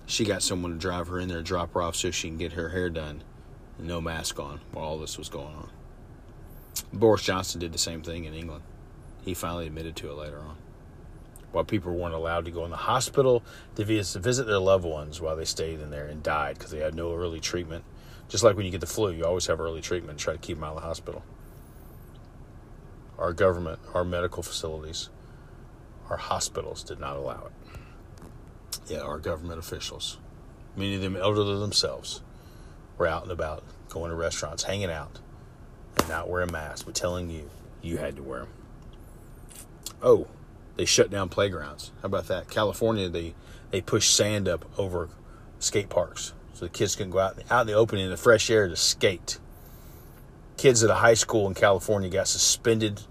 She 0.06 0.24
got 0.26 0.42
someone 0.42 0.72
to 0.72 0.78
drive 0.78 1.08
her 1.08 1.20
in 1.20 1.28
there, 1.28 1.42
drop 1.42 1.74
her 1.74 1.82
off, 1.82 1.96
so 1.96 2.12
she 2.12 2.30
can 2.30 2.38
get 2.38 2.54
her 2.54 2.70
hair 2.70 2.90
done, 2.90 3.24
no 3.78 4.00
mask 4.00 4.40
on 4.40 4.62
while 4.72 4.86
all 4.86 5.00
this 5.00 5.18
was 5.18 5.30
going 5.30 5.54
on. 5.54 5.70
Boris 6.92 7.24
Johnson 7.24 7.60
did 7.60 7.74
the 7.74 7.78
same 7.78 8.02
thing 8.02 8.26
in 8.26 8.34
England. 8.34 8.64
He 9.24 9.34
finally 9.34 9.68
admitted 9.68 9.96
to 9.98 10.10
it 10.12 10.16
later 10.16 10.40
on. 10.40 10.58
While 11.52 11.66
people 11.66 11.94
weren't 11.94 12.16
allowed 12.16 12.46
to 12.46 12.52
go 12.52 12.66
in 12.66 12.72
the 12.72 12.78
hospital 12.78 13.44
to 13.76 13.84
visit 13.86 14.48
their 14.48 14.60
loved 14.60 14.86
ones 14.86 15.22
while 15.22 15.36
they 15.36 15.46
stayed 15.46 15.80
in 15.82 15.92
there 15.92 16.08
and 16.08 16.24
died 16.24 16.58
because 16.58 16.72
they 16.72 16.80
had 16.80 16.96
no 16.96 17.14
early 17.14 17.40
treatment. 17.40 17.84
Just 18.34 18.44
like 18.44 18.56
when 18.56 18.66
you 18.66 18.72
get 18.72 18.82
the 18.82 18.88
flu, 18.88 19.12
you 19.12 19.26
always 19.26 19.46
have 19.46 19.60
early 19.60 19.80
treatment 19.80 20.18
try 20.18 20.34
to 20.34 20.40
keep 20.40 20.58
them 20.58 20.64
out 20.64 20.76
of 20.76 20.82
the 20.82 20.88
hospital. 20.88 21.24
Our 23.20 23.32
government, 23.32 23.78
our 23.94 24.04
medical 24.04 24.42
facilities, 24.42 25.12
our 26.10 26.18
hospitals 26.18 26.84
did 26.84 27.00
not 27.00 27.16
allow 27.16 27.46
it. 27.46 27.78
Yeah, 28.88 29.02
our 29.02 29.20
government 29.20 29.60
officials, 29.60 30.18
many 30.76 30.96
of 30.96 31.02
them 31.02 31.16
elderly 31.16 31.60
themselves, 31.60 32.24
were 32.98 33.06
out 33.06 33.22
and 33.22 33.32
about, 33.32 33.64
going 33.88 34.10
to 34.10 34.16
restaurants, 34.16 34.64
hanging 34.64 34.90
out, 34.90 35.20
and 36.00 36.10
not 36.10 36.28
wearing 36.28 36.52
masks, 36.52 36.82
but 36.82 36.96
telling 36.96 37.30
you 37.30 37.52
you 37.84 37.98
had 37.98 38.16
to 38.16 38.24
wear 38.24 38.40
them. 38.40 38.50
Oh, 40.02 40.26
they 40.76 40.86
shut 40.86 41.12
down 41.12 41.30
playgrounds. 41.30 41.92
How 42.02 42.08
about 42.08 42.30
that? 42.30 42.50
California, 42.50 43.10
they 43.10 43.36
they 43.70 43.82
push 43.82 44.08
sand 44.08 44.48
up 44.48 44.66
over 44.80 45.10
skate 45.60 45.90
parks 45.90 46.34
so 46.54 46.66
the 46.66 46.70
kids 46.70 46.96
can 46.96 47.10
go 47.10 47.20
out 47.20 47.38
out 47.50 47.62
in 47.62 47.68
the 47.68 47.74
open 47.74 48.00
in 48.00 48.10
the 48.10 48.18
fresh 48.18 48.50
air 48.50 48.68
to 48.68 48.76
skate. 48.76 49.40
Kids 50.58 50.84
at 50.84 50.90
a 50.90 50.96
high 50.96 51.16
school 51.16 51.48
in 51.48 51.54
California 51.54 52.10
got 52.10 52.28
suspended 52.28 53.02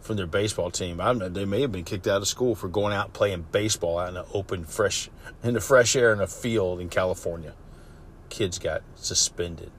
from 0.00 0.16
their 0.16 0.26
baseball 0.26 0.70
team. 0.70 1.00
I 1.00 1.12
they 1.14 1.44
may 1.44 1.62
have 1.62 1.72
been 1.72 1.84
kicked 1.84 2.06
out 2.06 2.22
of 2.22 2.28
school 2.28 2.54
for 2.54 2.68
going 2.68 2.92
out 2.92 3.12
playing 3.12 3.46
baseball 3.52 3.98
out 3.98 4.08
in 4.08 4.14
the 4.14 4.26
open, 4.32 4.64
fresh 4.64 5.10
in 5.42 5.54
the 5.54 5.60
fresh 5.60 5.96
air 5.96 6.12
in 6.12 6.20
a 6.20 6.26
field 6.26 6.80
in 6.80 6.88
California. 6.88 7.54
Kids 8.28 8.58
got 8.58 8.82
suspended. 8.94 9.70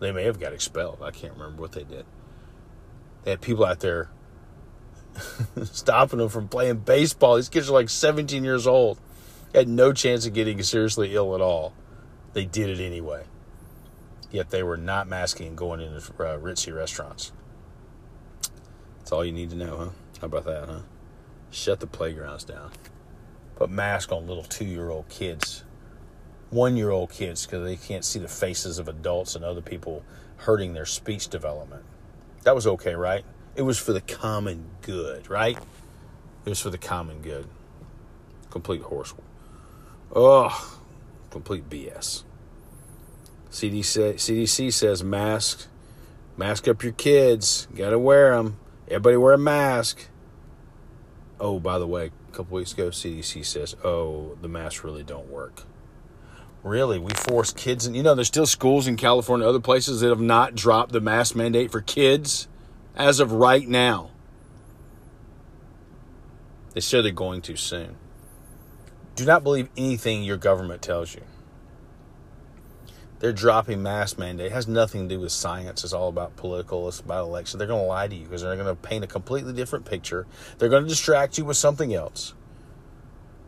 They 0.00 0.12
may 0.12 0.24
have 0.24 0.38
got 0.38 0.52
expelled. 0.52 0.98
I 1.02 1.10
can't 1.10 1.32
remember 1.34 1.62
what 1.62 1.72
they 1.72 1.84
did. 1.84 2.04
They 3.24 3.30
had 3.30 3.40
people 3.40 3.64
out 3.64 3.80
there 3.80 4.10
stopping 5.64 6.18
them 6.18 6.28
from 6.28 6.48
playing 6.48 6.78
baseball. 6.78 7.36
These 7.36 7.48
kids 7.48 7.70
are 7.70 7.72
like 7.72 7.88
17 7.88 8.44
years 8.44 8.66
old. 8.66 9.00
Had 9.54 9.68
no 9.68 9.92
chance 9.92 10.26
of 10.26 10.34
getting 10.34 10.62
seriously 10.62 11.14
ill 11.14 11.34
at 11.34 11.40
all. 11.40 11.72
They 12.36 12.44
did 12.44 12.68
it 12.68 12.84
anyway. 12.84 13.24
Yet 14.30 14.50
they 14.50 14.62
were 14.62 14.76
not 14.76 15.08
masking 15.08 15.46
and 15.46 15.56
going 15.56 15.80
into 15.80 15.96
uh, 15.96 16.36
ritzy 16.36 16.70
restaurants. 16.76 17.32
That's 18.98 19.10
all 19.10 19.24
you 19.24 19.32
need 19.32 19.48
to 19.48 19.56
know, 19.56 19.76
huh? 19.78 19.90
How 20.20 20.26
about 20.26 20.44
that, 20.44 20.68
huh? 20.68 20.80
Shut 21.50 21.80
the 21.80 21.86
playgrounds 21.86 22.44
down. 22.44 22.72
Put 23.54 23.70
masks 23.70 24.12
on 24.12 24.26
little 24.26 24.42
two 24.42 24.66
year 24.66 24.90
old 24.90 25.08
kids, 25.08 25.64
one 26.50 26.76
year 26.76 26.90
old 26.90 27.10
kids, 27.10 27.46
because 27.46 27.64
they 27.64 27.76
can't 27.76 28.04
see 28.04 28.18
the 28.18 28.28
faces 28.28 28.78
of 28.78 28.86
adults 28.86 29.34
and 29.34 29.42
other 29.42 29.62
people 29.62 30.04
hurting 30.36 30.74
their 30.74 30.84
speech 30.84 31.28
development. 31.28 31.84
That 32.42 32.54
was 32.54 32.66
okay, 32.66 32.96
right? 32.96 33.24
It 33.54 33.62
was 33.62 33.78
for 33.78 33.94
the 33.94 34.02
common 34.02 34.62
good, 34.82 35.30
right? 35.30 35.56
It 36.44 36.50
was 36.50 36.60
for 36.60 36.68
the 36.68 36.76
common 36.76 37.22
good. 37.22 37.48
Complete 38.50 38.82
horse. 38.82 39.14
Oh, 40.14 40.82
complete 41.36 41.68
BS. 41.68 42.24
CDC, 43.50 44.14
CDC 44.14 44.72
says 44.72 45.04
mask, 45.04 45.66
mask 46.36 46.66
up 46.68 46.82
your 46.82 46.92
kids. 46.92 47.68
Got 47.74 47.90
to 47.90 47.98
wear 47.98 48.34
them. 48.36 48.58
Everybody 48.88 49.16
wear 49.16 49.34
a 49.34 49.38
mask. 49.38 50.08
Oh, 51.38 51.60
by 51.60 51.78
the 51.78 51.86
way, 51.86 52.06
a 52.28 52.32
couple 52.32 52.56
weeks 52.56 52.72
ago, 52.72 52.88
CDC 52.88 53.44
says, 53.44 53.76
oh, 53.84 54.36
the 54.40 54.48
masks 54.48 54.82
really 54.82 55.02
don't 55.02 55.28
work. 55.28 55.64
Really, 56.62 56.98
we 56.98 57.12
force 57.12 57.52
kids, 57.52 57.86
and 57.86 57.94
you 57.94 58.02
know, 58.02 58.14
there's 58.14 58.26
still 58.26 58.46
schools 58.46 58.86
in 58.86 58.96
California, 58.96 59.46
other 59.46 59.60
places 59.60 60.00
that 60.00 60.08
have 60.08 60.20
not 60.20 60.54
dropped 60.54 60.92
the 60.92 61.00
mask 61.00 61.36
mandate 61.36 61.70
for 61.70 61.80
kids 61.80 62.48
as 62.96 63.20
of 63.20 63.30
right 63.30 63.68
now. 63.68 64.10
They 66.72 66.80
said 66.80 67.04
they're 67.04 67.12
going 67.12 67.42
to 67.42 67.56
soon. 67.56 67.96
Do 69.16 69.24
not 69.24 69.42
believe 69.42 69.70
anything 69.76 70.22
your 70.22 70.36
government 70.36 70.82
tells 70.82 71.14
you. 71.14 71.22
They're 73.18 73.32
dropping 73.32 73.82
mask 73.82 74.18
mandate. 74.18 74.46
It 74.46 74.52
has 74.52 74.68
nothing 74.68 75.08
to 75.08 75.14
do 75.14 75.20
with 75.20 75.32
science. 75.32 75.82
It's 75.84 75.94
all 75.94 76.08
about 76.08 76.36
political. 76.36 76.86
It's 76.86 77.00
about 77.00 77.24
election. 77.24 77.58
They're 77.58 77.66
going 77.66 77.82
to 77.82 77.86
lie 77.86 78.08
to 78.08 78.14
you 78.14 78.24
because 78.24 78.42
they're 78.42 78.54
going 78.54 78.66
to 78.66 78.74
paint 78.74 79.04
a 79.04 79.06
completely 79.06 79.54
different 79.54 79.86
picture. 79.86 80.26
They're 80.58 80.68
going 80.68 80.82
to 80.82 80.88
distract 80.88 81.38
you 81.38 81.46
with 81.46 81.56
something 81.56 81.94
else. 81.94 82.34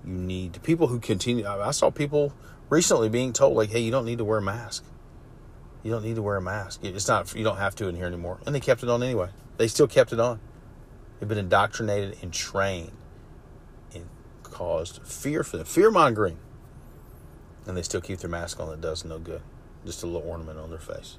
You 0.07 0.15
need 0.15 0.63
people 0.63 0.87
who 0.87 0.99
continue. 0.99 1.47
I 1.47 1.71
saw 1.73 1.91
people 1.91 2.33
recently 2.71 3.11
being 3.11 3.35
told, 3.35 3.55
like, 3.55 3.69
hey, 3.69 3.81
you 3.81 3.91
don't 3.91 4.07
need 4.07 4.19
to 4.19 4.25
wear 4.25 4.39
a 4.39 4.43
mask. 4.43 4.85
You 5.83 5.91
don't 5.91 6.03
need 6.03 6.17
to 6.17 6.23
wear 6.23 6.37
a 6.37 6.43
mask. 6.43 6.83
It's 6.83 7.07
not, 7.07 7.35
you 7.35 7.45
don't 7.45 7.59
have 7.59 7.75
to 7.77 7.89
in 7.89 7.95
here 7.95 8.07
anymore. 8.07 8.41
And 8.47 8.55
they 8.55 8.61
kept 8.61 8.83
it 8.83 8.89
on 8.89 9.03
anyway. 9.03 9.29
They 9.59 9.69
still 9.69 9.87
kept 9.87 10.15
it 10.15 10.21
on. 10.21 10.41
They've 11.21 11.29
been 11.29 11.37
indoctrinated 11.37 12.17
and 12.23 12.33
trained 12.33 12.93
caused 14.51 15.03
fear 15.03 15.43
for 15.45 15.57
them, 15.57 15.67
fear 15.67 15.91
mongering. 15.91 16.39
And 17.67 17.77
they 17.77 17.83
still 17.83 18.01
keep 18.01 18.19
their 18.21 18.31
mask 18.31 18.61
on 18.61 18.73
It 18.73 18.81
does 18.81 19.05
no 19.05 19.19
good. 19.19 19.43
Just 19.85 20.03
a 20.03 20.07
little 20.07 20.29
ornament 20.29 20.59
on 20.59 20.71
their 20.71 20.79
face. 20.79 21.19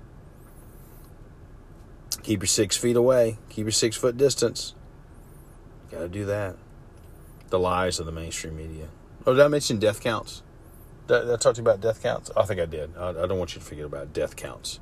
Keep 2.23 2.41
your 2.41 2.47
six 2.47 2.75
feet 2.75 2.95
away. 2.95 3.37
Keep 3.49 3.65
your 3.65 3.71
six 3.71 3.95
foot 3.95 4.17
distance. 4.17 4.73
Got 5.91 5.99
to 5.99 6.09
do 6.09 6.25
that. 6.25 6.55
The 7.49 7.59
lies 7.59 7.99
of 7.99 8.05
the 8.05 8.11
mainstream 8.11 8.57
media. 8.57 8.89
Oh, 9.25 9.33
did 9.33 9.43
I 9.43 9.47
mention 9.47 9.79
death 9.79 10.01
counts? 10.01 10.43
Did 11.07 11.29
I 11.29 11.37
talk 11.37 11.55
to 11.55 11.61
you 11.61 11.67
about 11.67 11.81
death 11.81 12.03
counts? 12.03 12.29
I 12.37 12.43
think 12.43 12.59
I 12.59 12.65
did. 12.65 12.95
I 12.97 13.11
don't 13.13 13.39
want 13.39 13.55
you 13.55 13.59
to 13.59 13.65
forget 13.65 13.85
about 13.85 14.13
death 14.13 14.35
counts. 14.35 14.79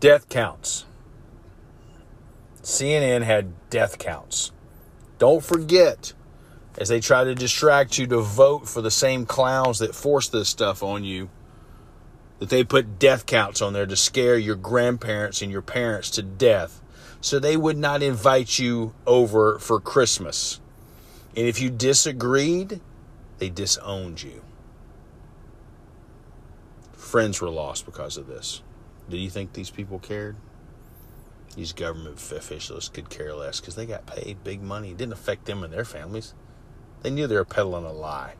Death 0.00 0.28
counts. 0.28 0.84
CNN 2.62 3.22
had 3.22 3.70
death 3.70 3.98
counts. 3.98 4.52
Don't 5.18 5.42
forget, 5.42 6.12
as 6.78 6.88
they 6.88 7.00
try 7.00 7.24
to 7.24 7.34
distract 7.34 7.98
you 7.98 8.06
to 8.06 8.20
vote 8.20 8.68
for 8.68 8.80
the 8.80 8.90
same 8.90 9.26
clowns 9.26 9.78
that 9.78 9.94
force 9.94 10.28
this 10.28 10.48
stuff 10.48 10.82
on 10.82 11.04
you, 11.04 11.30
that 12.38 12.48
they 12.48 12.64
put 12.64 12.98
death 12.98 13.26
counts 13.26 13.62
on 13.62 13.72
there 13.72 13.86
to 13.86 13.96
scare 13.96 14.38
your 14.38 14.56
grandparents 14.56 15.42
and 15.42 15.52
your 15.52 15.62
parents 15.62 16.10
to 16.10 16.22
death 16.22 16.80
so 17.20 17.38
they 17.38 17.56
would 17.56 17.78
not 17.78 18.02
invite 18.02 18.58
you 18.58 18.94
over 19.06 19.58
for 19.58 19.78
Christmas. 19.80 20.60
And 21.36 21.46
if 21.46 21.60
you 21.60 21.70
disagreed, 21.70 22.80
they 23.38 23.48
disowned 23.48 24.22
you 24.22 24.42
friends 27.12 27.42
were 27.42 27.50
lost 27.50 27.84
because 27.84 28.16
of 28.16 28.26
this. 28.26 28.62
Do 29.10 29.18
you 29.18 29.28
think 29.28 29.52
these 29.52 29.68
people 29.68 29.98
cared? 29.98 30.34
These 31.54 31.74
government 31.74 32.16
officials 32.16 32.88
could 32.88 33.10
care 33.10 33.34
less 33.34 33.60
because 33.60 33.74
they 33.74 33.84
got 33.84 34.06
paid 34.06 34.42
big 34.42 34.62
money. 34.62 34.92
It 34.92 34.96
didn't 34.96 35.12
affect 35.12 35.44
them 35.44 35.62
and 35.62 35.70
their 35.70 35.84
families. 35.84 36.32
They 37.02 37.10
knew 37.10 37.26
they 37.26 37.34
were 37.34 37.44
peddling 37.44 37.84
a 37.84 37.92
lie. 37.92 38.34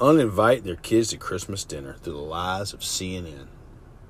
Uninvite 0.00 0.64
their 0.64 0.76
kids 0.76 1.10
to 1.10 1.16
Christmas 1.16 1.64
dinner 1.64 1.94
through 1.94 2.14
the 2.14 2.18
lies 2.18 2.72
of 2.72 2.80
CNN. 2.80 3.46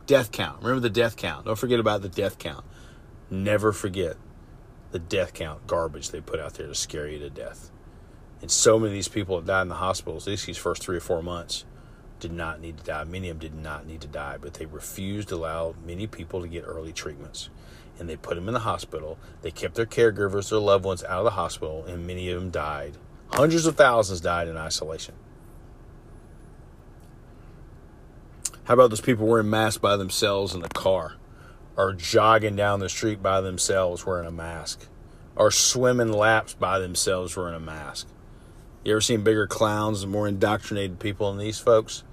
Death 0.06 0.32
count. 0.32 0.62
Remember 0.62 0.80
the 0.80 0.90
death 0.90 1.16
count. 1.16 1.46
Don't 1.46 1.58
forget 1.58 1.78
about 1.78 2.02
the 2.02 2.08
death 2.08 2.38
count. 2.38 2.64
Never 3.30 3.72
forget 3.72 4.16
the 4.92 4.98
death 4.98 5.34
count 5.34 5.66
garbage 5.66 6.10
they 6.10 6.20
put 6.20 6.40
out 6.40 6.54
there 6.54 6.66
to 6.66 6.74
scare 6.74 7.08
you 7.08 7.18
to 7.18 7.30
death. 7.30 7.70
And 8.40 8.50
so 8.50 8.78
many 8.78 8.90
of 8.90 8.94
these 8.94 9.08
people 9.08 9.36
have 9.36 9.46
died 9.46 9.62
in 9.62 9.68
the 9.68 9.76
hospitals 9.76 10.24
these 10.24 10.56
first 10.56 10.82
three 10.82 10.96
or 10.96 11.00
four 11.00 11.22
months 11.22 11.64
did 12.20 12.32
not 12.32 12.60
need 12.60 12.78
to 12.78 12.84
die. 12.84 13.04
Many 13.04 13.28
of 13.28 13.38
them 13.38 13.50
did 13.50 13.62
not 13.62 13.86
need 13.86 14.00
to 14.00 14.08
die, 14.08 14.38
but 14.40 14.54
they 14.54 14.66
refused 14.66 15.28
to 15.28 15.36
allow 15.36 15.74
many 15.84 16.06
people 16.06 16.40
to 16.40 16.48
get 16.48 16.64
early 16.66 16.92
treatments. 16.92 17.50
And 17.98 18.08
they 18.08 18.16
put 18.16 18.34
them 18.34 18.48
in 18.48 18.54
the 18.54 18.60
hospital. 18.60 19.18
They 19.42 19.50
kept 19.50 19.74
their 19.74 19.86
caregivers, 19.86 20.50
their 20.50 20.58
loved 20.58 20.84
ones 20.84 21.02
out 21.04 21.18
of 21.18 21.24
the 21.24 21.30
hospital, 21.30 21.84
and 21.86 22.06
many 22.06 22.30
of 22.30 22.40
them 22.40 22.50
died. 22.50 22.98
Hundreds 23.28 23.66
of 23.66 23.76
thousands 23.76 24.20
died 24.20 24.48
in 24.48 24.56
isolation. 24.56 25.14
How 28.64 28.74
about 28.74 28.90
those 28.90 29.00
people 29.00 29.26
wearing 29.26 29.48
masks 29.48 29.78
by 29.78 29.96
themselves 29.96 30.52
in 30.54 30.60
the 30.60 30.68
car, 30.68 31.14
or 31.76 31.92
jogging 31.92 32.56
down 32.56 32.80
the 32.80 32.88
street 32.88 33.22
by 33.22 33.40
themselves 33.40 34.04
wearing 34.04 34.26
a 34.26 34.32
mask, 34.32 34.88
or 35.36 35.50
swimming 35.50 36.12
laps 36.12 36.54
by 36.54 36.78
themselves 36.78 37.36
wearing 37.36 37.54
a 37.54 37.60
mask? 37.60 38.08
You 38.84 38.92
ever 38.92 39.00
seen 39.00 39.22
bigger 39.22 39.46
clowns 39.46 40.02
and 40.02 40.12
more 40.12 40.28
indoctrinated 40.28 40.98
people 40.98 41.30
than 41.30 41.38
these 41.38 41.58
folks? 41.58 42.04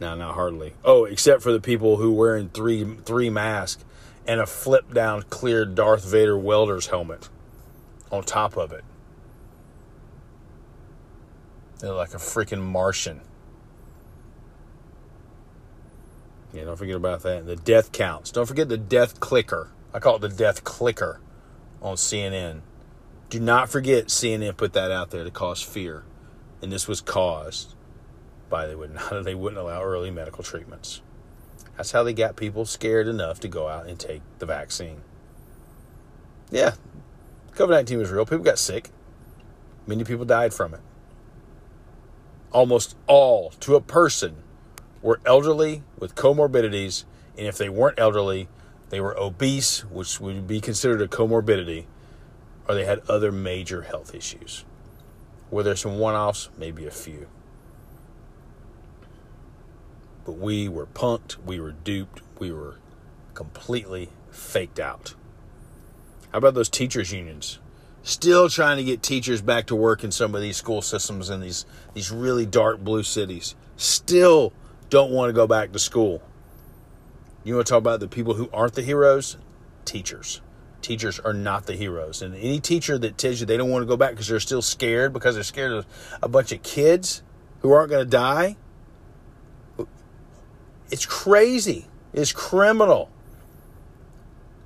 No, 0.00 0.14
not 0.14 0.34
hardly. 0.34 0.74
Oh, 0.84 1.04
except 1.04 1.42
for 1.42 1.52
the 1.52 1.60
people 1.60 1.98
who 1.98 2.12
wearing 2.12 2.48
three 2.48 2.84
three 3.04 3.28
masks 3.28 3.84
and 4.30 4.40
a 4.40 4.46
flip 4.46 4.94
down 4.94 5.22
clear 5.22 5.64
Darth 5.64 6.04
Vader 6.04 6.38
welder's 6.38 6.86
helmet 6.86 7.28
on 8.12 8.22
top 8.22 8.56
of 8.56 8.70
it. 8.70 8.84
They're 11.80 11.92
like 11.92 12.14
a 12.14 12.18
freaking 12.18 12.62
Martian. 12.62 13.22
Yeah, 16.52 16.62
don't 16.62 16.76
forget 16.76 16.94
about 16.94 17.24
that. 17.24 17.44
The 17.44 17.56
death 17.56 17.90
counts. 17.90 18.30
Don't 18.30 18.46
forget 18.46 18.68
the 18.68 18.78
death 18.78 19.18
clicker. 19.18 19.72
I 19.92 19.98
call 19.98 20.14
it 20.14 20.20
the 20.20 20.28
death 20.28 20.62
clicker 20.62 21.20
on 21.82 21.96
CNN. 21.96 22.60
Do 23.30 23.40
not 23.40 23.68
forget 23.68 24.06
CNN 24.06 24.56
put 24.56 24.74
that 24.74 24.92
out 24.92 25.10
there 25.10 25.24
to 25.24 25.30
cause 25.32 25.60
fear. 25.60 26.04
And 26.62 26.70
this 26.70 26.86
was 26.86 27.00
caused 27.00 27.74
by 28.48 28.68
they 28.68 28.76
would 28.76 28.94
not 28.94 29.24
they 29.24 29.34
wouldn't 29.34 29.60
allow 29.60 29.82
early 29.82 30.12
medical 30.12 30.44
treatments. 30.44 31.02
That's 31.76 31.92
how 31.92 32.02
they 32.02 32.12
got 32.12 32.36
people 32.36 32.64
scared 32.64 33.08
enough 33.08 33.40
to 33.40 33.48
go 33.48 33.68
out 33.68 33.86
and 33.86 33.98
take 33.98 34.22
the 34.38 34.46
vaccine. 34.46 35.00
Yeah, 36.50 36.74
COVID 37.54 37.70
19 37.70 37.98
was 37.98 38.10
real. 38.10 38.24
People 38.24 38.44
got 38.44 38.58
sick. 38.58 38.90
Many 39.86 40.04
people 40.04 40.24
died 40.24 40.54
from 40.54 40.74
it. 40.74 40.80
Almost 42.52 42.96
all, 43.06 43.50
to 43.60 43.76
a 43.76 43.80
person, 43.80 44.36
were 45.02 45.20
elderly 45.24 45.82
with 45.98 46.14
comorbidities. 46.14 47.04
And 47.36 47.46
if 47.46 47.56
they 47.58 47.68
weren't 47.68 47.98
elderly, 47.98 48.48
they 48.90 49.00
were 49.00 49.18
obese, 49.18 49.84
which 49.84 50.20
would 50.20 50.46
be 50.46 50.60
considered 50.60 51.00
a 51.00 51.08
comorbidity, 51.08 51.86
or 52.68 52.74
they 52.74 52.84
had 52.84 53.00
other 53.08 53.30
major 53.30 53.82
health 53.82 54.14
issues. 54.14 54.64
Were 55.50 55.62
there 55.62 55.76
some 55.76 55.98
one 55.98 56.14
offs? 56.14 56.50
Maybe 56.58 56.86
a 56.86 56.90
few. 56.90 57.28
But 60.30 60.38
we 60.38 60.68
were 60.68 60.86
punked, 60.86 61.38
we 61.44 61.58
were 61.58 61.72
duped, 61.72 62.22
we 62.38 62.52
were 62.52 62.76
completely 63.34 64.10
faked 64.30 64.78
out. 64.78 65.16
How 66.30 66.38
about 66.38 66.54
those 66.54 66.68
teachers' 66.68 67.10
unions? 67.10 67.58
Still 68.04 68.48
trying 68.48 68.76
to 68.76 68.84
get 68.84 69.02
teachers 69.02 69.42
back 69.42 69.66
to 69.66 69.74
work 69.74 70.04
in 70.04 70.12
some 70.12 70.36
of 70.36 70.40
these 70.40 70.56
school 70.56 70.82
systems 70.82 71.30
in 71.30 71.40
these, 71.40 71.66
these 71.94 72.12
really 72.12 72.46
dark 72.46 72.78
blue 72.78 73.02
cities. 73.02 73.56
Still 73.76 74.52
don't 74.88 75.10
want 75.10 75.30
to 75.30 75.32
go 75.32 75.48
back 75.48 75.72
to 75.72 75.80
school. 75.80 76.22
You 77.42 77.56
want 77.56 77.66
to 77.66 77.72
talk 77.72 77.80
about 77.80 77.98
the 77.98 78.06
people 78.06 78.34
who 78.34 78.48
aren't 78.52 78.74
the 78.74 78.82
heroes? 78.82 79.36
Teachers. 79.84 80.42
Teachers 80.80 81.18
are 81.18 81.34
not 81.34 81.66
the 81.66 81.74
heroes. 81.74 82.22
And 82.22 82.36
any 82.36 82.60
teacher 82.60 82.98
that 82.98 83.18
tells 83.18 83.40
you 83.40 83.46
they 83.46 83.56
don't 83.56 83.70
want 83.70 83.82
to 83.82 83.86
go 83.86 83.96
back 83.96 84.10
because 84.10 84.28
they're 84.28 84.38
still 84.38 84.62
scared, 84.62 85.12
because 85.12 85.34
they're 85.34 85.42
scared 85.42 85.72
of 85.72 85.86
a 86.22 86.28
bunch 86.28 86.52
of 86.52 86.62
kids 86.62 87.24
who 87.62 87.72
aren't 87.72 87.90
going 87.90 88.04
to 88.04 88.08
die, 88.08 88.56
it's 90.90 91.06
crazy. 91.06 91.86
It's 92.12 92.32
criminal 92.32 93.10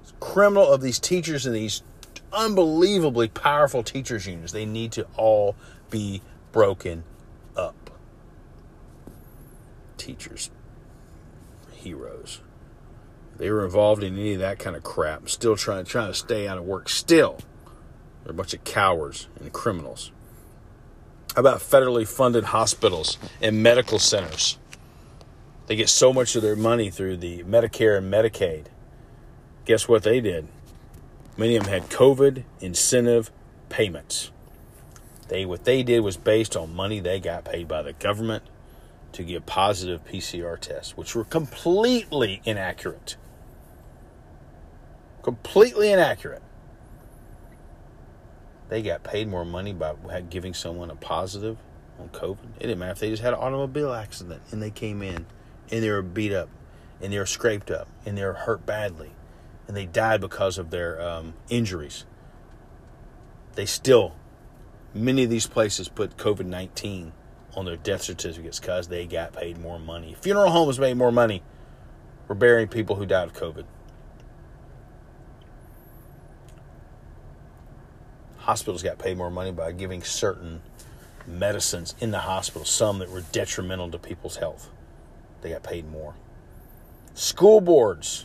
It's 0.02 0.12
criminal 0.20 0.66
of 0.66 0.80
these 0.80 0.98
teachers 0.98 1.46
and 1.46 1.54
these 1.54 1.82
unbelievably 2.32 3.28
powerful 3.28 3.82
teachers 3.82 4.26
unions. 4.26 4.52
They 4.52 4.66
need 4.66 4.92
to 4.92 5.06
all 5.16 5.56
be 5.90 6.22
broken 6.52 7.04
up. 7.56 7.90
Teachers, 9.96 10.50
heroes. 11.72 12.40
They 13.36 13.50
were 13.50 13.64
involved 13.64 14.02
in 14.02 14.18
any 14.18 14.34
of 14.34 14.40
that 14.40 14.58
kind 14.58 14.76
of 14.76 14.82
crap. 14.82 15.28
Still 15.28 15.56
trying 15.56 15.84
trying 15.84 16.08
to 16.08 16.14
stay 16.14 16.46
out 16.48 16.58
of 16.58 16.64
work. 16.64 16.88
Still, 16.88 17.38
they're 18.22 18.32
a 18.32 18.34
bunch 18.34 18.54
of 18.54 18.64
cowards 18.64 19.28
and 19.40 19.52
criminals. 19.52 20.12
How 21.34 21.40
about 21.40 21.58
federally 21.58 22.06
funded 22.06 22.44
hospitals 22.44 23.18
and 23.42 23.62
medical 23.62 23.98
centers? 23.98 24.58
They 25.66 25.76
get 25.76 25.88
so 25.88 26.12
much 26.12 26.36
of 26.36 26.42
their 26.42 26.56
money 26.56 26.90
through 26.90 27.18
the 27.18 27.42
Medicare 27.44 27.98
and 27.98 28.12
Medicaid 28.12 28.66
guess 29.64 29.88
what 29.88 30.02
they 30.02 30.20
did? 30.20 30.48
Many 31.36 31.56
of 31.56 31.64
them 31.64 31.72
had 31.72 31.90
COVID 31.90 32.44
incentive 32.60 33.30
payments. 33.68 34.30
They 35.28 35.44
what 35.44 35.64
they 35.64 35.82
did 35.82 36.00
was 36.00 36.16
based 36.16 36.56
on 36.56 36.74
money 36.74 37.00
they 37.00 37.18
got 37.18 37.44
paid 37.44 37.66
by 37.66 37.82
the 37.82 37.94
government 37.94 38.44
to 39.12 39.22
give 39.22 39.46
positive 39.46 40.04
PCR 40.04 40.58
tests, 40.58 40.96
which 40.96 41.14
were 41.14 41.24
completely 41.24 42.40
inaccurate. 42.44 43.16
Completely 45.22 45.90
inaccurate. 45.90 46.42
They 48.68 48.82
got 48.82 49.02
paid 49.02 49.28
more 49.28 49.44
money 49.44 49.72
by 49.72 49.94
giving 50.28 50.52
someone 50.52 50.90
a 50.90 50.96
positive 50.96 51.56
on 51.98 52.08
COVID. 52.08 52.56
It 52.56 52.66
didn't 52.66 52.78
matter 52.78 52.92
if 52.92 52.98
they 52.98 53.10
just 53.10 53.22
had 53.22 53.32
an 53.32 53.40
automobile 53.40 53.92
accident 53.92 54.42
and 54.50 54.60
they 54.60 54.70
came 54.70 55.00
in 55.00 55.26
and 55.70 55.82
they 55.82 55.90
were 55.90 56.02
beat 56.02 56.32
up 56.32 56.48
and 57.00 57.12
they 57.12 57.18
were 57.18 57.26
scraped 57.26 57.70
up 57.70 57.88
and 58.06 58.16
they 58.16 58.24
were 58.24 58.32
hurt 58.32 58.64
badly 58.64 59.12
and 59.66 59.76
they 59.76 59.86
died 59.86 60.20
because 60.20 60.58
of 60.58 60.70
their 60.70 61.00
um, 61.00 61.34
injuries. 61.48 62.04
They 63.54 63.66
still, 63.66 64.14
many 64.92 65.24
of 65.24 65.30
these 65.30 65.46
places 65.46 65.88
put 65.88 66.16
COVID 66.16 66.46
19 66.46 67.12
on 67.56 67.64
their 67.64 67.76
death 67.76 68.02
certificates 68.02 68.58
because 68.58 68.88
they 68.88 69.06
got 69.06 69.32
paid 69.32 69.58
more 69.58 69.78
money. 69.78 70.14
Funeral 70.20 70.50
homes 70.50 70.78
made 70.78 70.96
more 70.96 71.12
money 71.12 71.42
for 72.26 72.34
burying 72.34 72.68
people 72.68 72.96
who 72.96 73.06
died 73.06 73.28
of 73.28 73.34
COVID. 73.34 73.64
Hospitals 78.38 78.82
got 78.82 78.98
paid 78.98 79.16
more 79.16 79.30
money 79.30 79.52
by 79.52 79.72
giving 79.72 80.02
certain 80.02 80.60
medicines 81.26 81.94
in 82.00 82.10
the 82.10 82.20
hospital, 82.20 82.66
some 82.66 82.98
that 82.98 83.10
were 83.10 83.22
detrimental 83.32 83.90
to 83.90 83.98
people's 83.98 84.36
health. 84.36 84.68
They 85.44 85.50
got 85.50 85.62
paid 85.62 85.90
more. 85.92 86.14
School 87.12 87.60
boards 87.60 88.24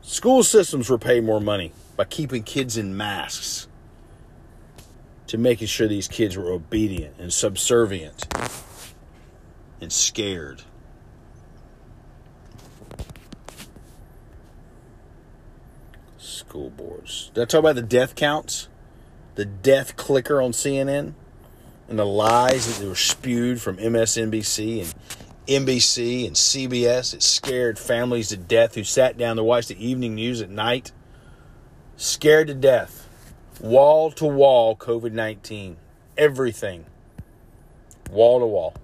School 0.00 0.44
systems 0.44 0.88
were 0.88 0.96
paid 0.96 1.24
more 1.24 1.40
money 1.40 1.72
by 1.96 2.04
keeping 2.04 2.44
kids 2.44 2.78
in 2.78 2.96
masks 2.96 3.66
to 5.26 5.36
making 5.36 5.66
sure 5.66 5.88
these 5.88 6.06
kids 6.06 6.36
were 6.36 6.52
obedient 6.52 7.16
and 7.18 7.32
subservient 7.32 8.32
and 9.80 9.92
scared. 9.92 10.62
School 16.16 16.70
boards. 16.70 17.32
Did 17.34 17.42
I 17.42 17.44
talk 17.46 17.58
about 17.58 17.74
the 17.74 17.82
death 17.82 18.14
counts? 18.14 18.68
The 19.34 19.44
death 19.44 19.96
clicker 19.96 20.40
on 20.40 20.52
CNN? 20.52 21.14
And 21.88 21.98
the 21.98 22.06
lies 22.06 22.78
that 22.78 22.88
were 22.88 22.94
spewed 22.94 23.60
from 23.60 23.78
MSNBC 23.78 24.84
and 24.84 24.94
NBC 25.48 26.26
and 26.26 26.36
CBS. 26.36 27.14
It 27.14 27.22
scared 27.22 27.78
families 27.78 28.28
to 28.28 28.36
death 28.36 28.74
who 28.74 28.84
sat 28.84 29.16
down 29.16 29.36
to 29.36 29.42
watch 29.42 29.66
the 29.66 29.84
evening 29.84 30.14
news 30.14 30.42
at 30.42 30.50
night. 30.50 30.92
Scared 31.96 32.48
to 32.48 32.54
death. 32.54 33.08
Wall 33.60 34.10
to 34.12 34.26
wall 34.26 34.76
COVID 34.76 35.12
19. 35.12 35.78
Everything. 36.16 36.84
Wall 38.10 38.40
to 38.40 38.46
wall. 38.46 38.74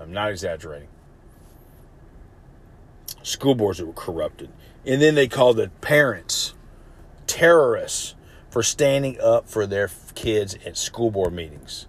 I'm 0.00 0.12
not 0.12 0.30
exaggerating. 0.30 0.88
School 3.22 3.54
boards 3.54 3.78
that 3.78 3.86
were 3.86 3.92
corrupted. 3.92 4.50
And 4.84 5.00
then 5.00 5.14
they 5.14 5.28
called 5.28 5.58
the 5.58 5.68
parents 5.80 6.54
terrorists 7.26 8.14
for 8.50 8.62
standing 8.62 9.20
up 9.20 9.48
for 9.48 9.66
their 9.66 9.90
kids 10.14 10.56
at 10.64 10.76
school 10.76 11.10
board 11.10 11.32
meetings. 11.32 11.86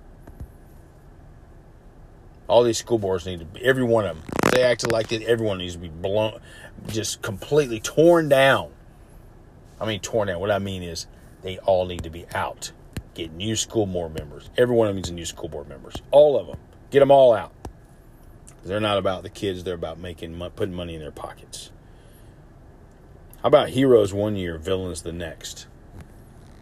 All 2.55 2.63
these 2.63 2.77
school 2.77 2.97
boards 2.97 3.25
need 3.25 3.39
to 3.39 3.45
be, 3.45 3.61
every 3.65 3.83
one 3.83 4.05
of 4.05 4.15
them. 4.15 4.25
They 4.53 4.63
acted 4.63 4.89
like 4.89 5.09
that. 5.09 5.21
Everyone 5.23 5.57
needs 5.57 5.73
to 5.73 5.79
be 5.79 5.89
blown, 5.89 6.39
just 6.87 7.21
completely 7.21 7.81
torn 7.81 8.29
down. 8.29 8.71
I 9.77 9.85
mean, 9.85 9.99
torn 9.99 10.29
down. 10.29 10.39
What 10.39 10.51
I 10.51 10.59
mean 10.59 10.81
is, 10.81 11.05
they 11.43 11.57
all 11.57 11.85
need 11.85 12.03
to 12.03 12.09
be 12.09 12.25
out. 12.33 12.71
Get 13.13 13.33
new 13.33 13.57
school 13.57 13.85
board 13.85 14.17
members. 14.17 14.49
Every 14.55 14.73
one 14.73 14.87
of 14.87 14.91
them 14.91 14.95
needs 14.95 15.11
new 15.11 15.25
school 15.25 15.49
board 15.49 15.67
members. 15.67 15.95
All 16.11 16.39
of 16.39 16.47
them. 16.47 16.57
Get 16.91 17.01
them 17.01 17.11
all 17.11 17.33
out. 17.33 17.51
They're 18.63 18.79
not 18.79 18.97
about 18.99 19.23
the 19.23 19.29
kids. 19.29 19.65
They're 19.65 19.73
about 19.73 19.99
making 19.99 20.39
putting 20.55 20.73
money 20.73 20.95
in 20.95 21.01
their 21.01 21.11
pockets. 21.11 21.71
How 23.41 23.49
about 23.49 23.67
heroes 23.67 24.13
one 24.13 24.37
year, 24.37 24.57
villains 24.57 25.01
the 25.01 25.11
next? 25.11 25.67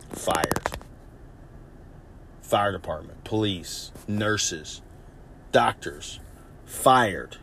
Fired. 0.10 0.72
Fire 2.42 2.72
department, 2.72 3.24
police, 3.24 3.92
nurses, 4.08 4.82
doctors 5.54 6.20
fired. 6.66 7.38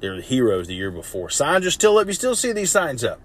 They're 0.00 0.16
the 0.16 0.22
heroes 0.22 0.66
the 0.66 0.74
year 0.74 0.90
before. 0.90 1.30
Signs 1.30 1.64
are 1.64 1.70
still 1.70 1.98
up. 1.98 2.08
You 2.08 2.12
still 2.12 2.34
see 2.34 2.50
these 2.50 2.72
signs 2.72 3.04
up. 3.04 3.20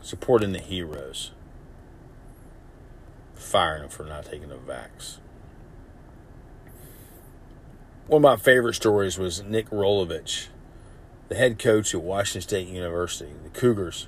Supporting 0.00 0.52
the 0.52 0.60
heroes. 0.60 1.32
Firing 3.34 3.82
them 3.82 3.90
for 3.90 4.04
not 4.04 4.26
taking 4.26 4.48
the 4.48 4.56
vax. 4.56 5.18
One 8.06 8.24
of 8.24 8.30
my 8.30 8.36
favorite 8.36 8.74
stories 8.74 9.18
was 9.18 9.42
Nick 9.42 9.68
Rolovich, 9.70 10.46
the 11.28 11.34
head 11.34 11.58
coach 11.58 11.92
at 11.92 12.02
Washington 12.02 12.42
State 12.42 12.68
University, 12.68 13.32
the 13.42 13.48
Cougars, 13.48 14.06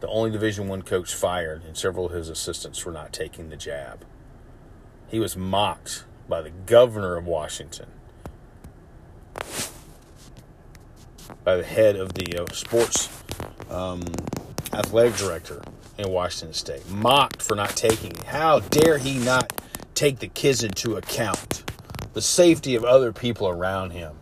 the 0.00 0.08
only 0.08 0.30
Division 0.30 0.68
One 0.68 0.80
coach 0.80 1.14
fired, 1.14 1.62
and 1.64 1.76
several 1.76 2.06
of 2.06 2.12
his 2.12 2.30
assistants 2.30 2.78
for 2.78 2.92
not 2.92 3.12
taking 3.12 3.50
the 3.50 3.56
jab. 3.56 4.06
He 5.08 5.20
was 5.20 5.36
mocked 5.36 6.04
by 6.28 6.40
the 6.40 6.50
governor 6.50 7.16
of 7.16 7.26
Washington 7.26 7.88
by 11.44 11.56
the 11.56 11.64
head 11.64 11.96
of 11.96 12.12
the 12.14 12.42
uh, 12.42 12.46
sports 12.52 13.08
um, 13.70 14.02
athletic 14.72 15.14
director 15.16 15.62
in 15.98 16.10
Washington 16.10 16.52
State, 16.52 16.88
mocked 16.90 17.40
for 17.40 17.54
not 17.54 17.70
taking. 17.70 18.12
How 18.26 18.60
dare 18.60 18.98
he 18.98 19.18
not 19.18 19.52
take 19.94 20.18
the 20.18 20.28
kids 20.28 20.62
into 20.62 20.96
account, 20.96 21.70
the 22.12 22.20
safety 22.20 22.74
of 22.74 22.84
other 22.84 23.12
people 23.12 23.48
around 23.48 23.90
him? 23.92 24.16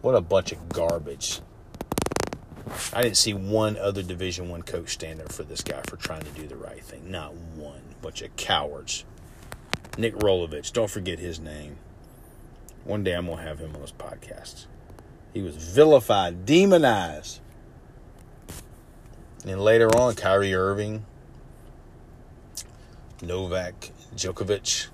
What 0.00 0.14
a 0.14 0.20
bunch 0.20 0.52
of 0.52 0.68
garbage. 0.70 1.40
I 2.92 3.02
didn't 3.02 3.16
see 3.16 3.34
one 3.34 3.76
other 3.76 4.02
Division 4.02 4.48
One 4.48 4.62
coach 4.62 4.90
stand 4.90 5.20
there 5.20 5.26
for 5.26 5.42
this 5.42 5.62
guy 5.62 5.82
for 5.82 5.96
trying 5.96 6.22
to 6.22 6.30
do 6.30 6.46
the 6.46 6.56
right 6.56 6.82
thing. 6.82 7.10
Not 7.10 7.34
one. 7.34 7.80
Bunch 8.00 8.22
of 8.22 8.34
cowards. 8.36 9.04
Nick 9.96 10.14
Rolovich, 10.16 10.72
don't 10.72 10.90
forget 10.90 11.18
his 11.18 11.40
name. 11.40 11.76
One 12.88 13.04
day 13.04 13.12
I'm 13.12 13.26
gonna 13.26 13.42
have 13.42 13.58
him 13.58 13.74
on 13.74 13.82
this 13.82 13.92
podcast. 13.92 14.64
He 15.34 15.42
was 15.42 15.56
vilified, 15.56 16.46
demonized. 16.46 17.40
And 19.46 19.60
later 19.60 19.94
on, 19.94 20.14
Kyrie 20.14 20.54
Irving, 20.54 21.04
Novak 23.20 23.90
Djokovic, 24.16 24.86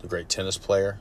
the 0.00 0.08
great 0.08 0.30
tennis 0.30 0.56
player, 0.56 1.00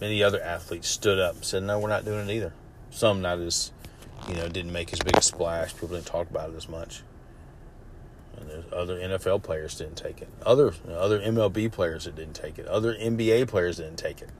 many 0.00 0.20
other 0.20 0.42
athletes 0.42 0.88
stood 0.88 1.20
up 1.20 1.36
and 1.36 1.44
said, 1.44 1.62
No, 1.62 1.78
we're 1.78 1.88
not 1.88 2.04
doing 2.04 2.28
it 2.28 2.32
either. 2.32 2.52
Some 2.90 3.22
not 3.22 3.38
as, 3.38 3.70
you 4.28 4.34
know, 4.34 4.48
didn't 4.48 4.72
make 4.72 4.92
as 4.92 4.98
big 4.98 5.16
a 5.16 5.22
splash. 5.22 5.74
People 5.74 5.90
didn't 5.90 6.06
talk 6.06 6.28
about 6.28 6.50
it 6.50 6.56
as 6.56 6.68
much. 6.68 7.04
And 8.36 8.50
there's 8.50 8.64
other 8.72 8.98
NFL 8.98 9.44
players 9.44 9.76
didn't 9.76 9.96
take 9.96 10.20
it. 10.20 10.28
Other 10.44 10.74
other 10.90 11.20
MLB 11.20 11.70
players 11.70 12.06
that 12.06 12.16
didn't 12.16 12.34
take 12.34 12.58
it. 12.58 12.66
Other 12.66 12.96
NBA 12.96 13.46
players 13.46 13.76
didn't 13.76 13.98
take 13.98 14.20
it. 14.20 14.30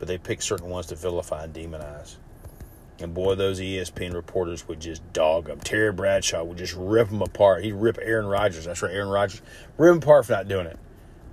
But 0.00 0.08
they 0.08 0.18
picked 0.18 0.42
certain 0.42 0.68
ones 0.68 0.86
to 0.86 0.96
vilify 0.96 1.44
and 1.44 1.54
demonize. 1.54 2.16
And 2.98 3.14
boy, 3.14 3.34
those 3.34 3.60
ESPN 3.60 4.14
reporters 4.14 4.66
would 4.66 4.80
just 4.80 5.12
dog 5.12 5.46
them. 5.46 5.60
Terry 5.60 5.92
Bradshaw 5.92 6.42
would 6.42 6.58
just 6.58 6.74
rip 6.76 7.08
them 7.08 7.22
apart. 7.22 7.62
He'd 7.62 7.72
rip 7.72 7.98
Aaron 8.02 8.26
Rodgers. 8.26 8.64
That's 8.64 8.82
right, 8.82 8.92
Aaron 8.92 9.08
Rodgers. 9.08 9.40
Rip 9.78 9.92
him 9.92 10.02
apart 10.02 10.26
for 10.26 10.32
not 10.32 10.48
doing 10.48 10.66
it. 10.66 10.78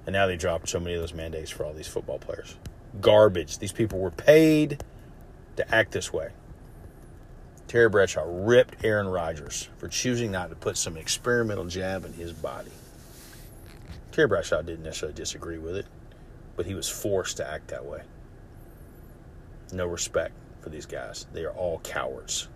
And 0.05 0.13
now 0.13 0.27
they 0.27 0.37
dropped 0.37 0.69
so 0.69 0.79
many 0.79 0.95
of 0.95 1.01
those 1.01 1.13
mandates 1.13 1.49
for 1.49 1.65
all 1.65 1.73
these 1.73 1.87
football 1.87 2.19
players. 2.19 2.55
Garbage. 3.01 3.57
These 3.57 3.73
people 3.73 3.99
were 3.99 4.11
paid 4.11 4.83
to 5.57 5.75
act 5.75 5.91
this 5.91 6.13
way. 6.13 6.29
Terry 7.67 7.89
Bradshaw 7.89 8.23
ripped 8.25 8.85
Aaron 8.85 9.09
Rodgers 9.09 9.67
for 9.77 9.89
choosing 9.89 10.31
not 10.31 10.49
to 10.49 10.55
put 10.55 10.77
some 10.77 10.95
experimental 10.95 11.65
jab 11.65 12.05
in 12.05 12.13
his 12.13 12.31
body. 12.31 12.71
Terry 14.13 14.29
Bradshaw 14.29 14.61
didn't 14.61 14.83
necessarily 14.83 15.15
disagree 15.15 15.57
with 15.57 15.75
it, 15.75 15.85
but 16.55 16.65
he 16.65 16.73
was 16.73 16.87
forced 16.87 17.37
to 17.37 17.47
act 17.47 17.67
that 17.67 17.85
way. 17.85 18.03
No 19.71 19.85
respect 19.85 20.33
for 20.61 20.69
these 20.69 20.85
guys. 20.85 21.27
They 21.33 21.43
are 21.43 21.53
all 21.53 21.79
cowards. 21.79 22.47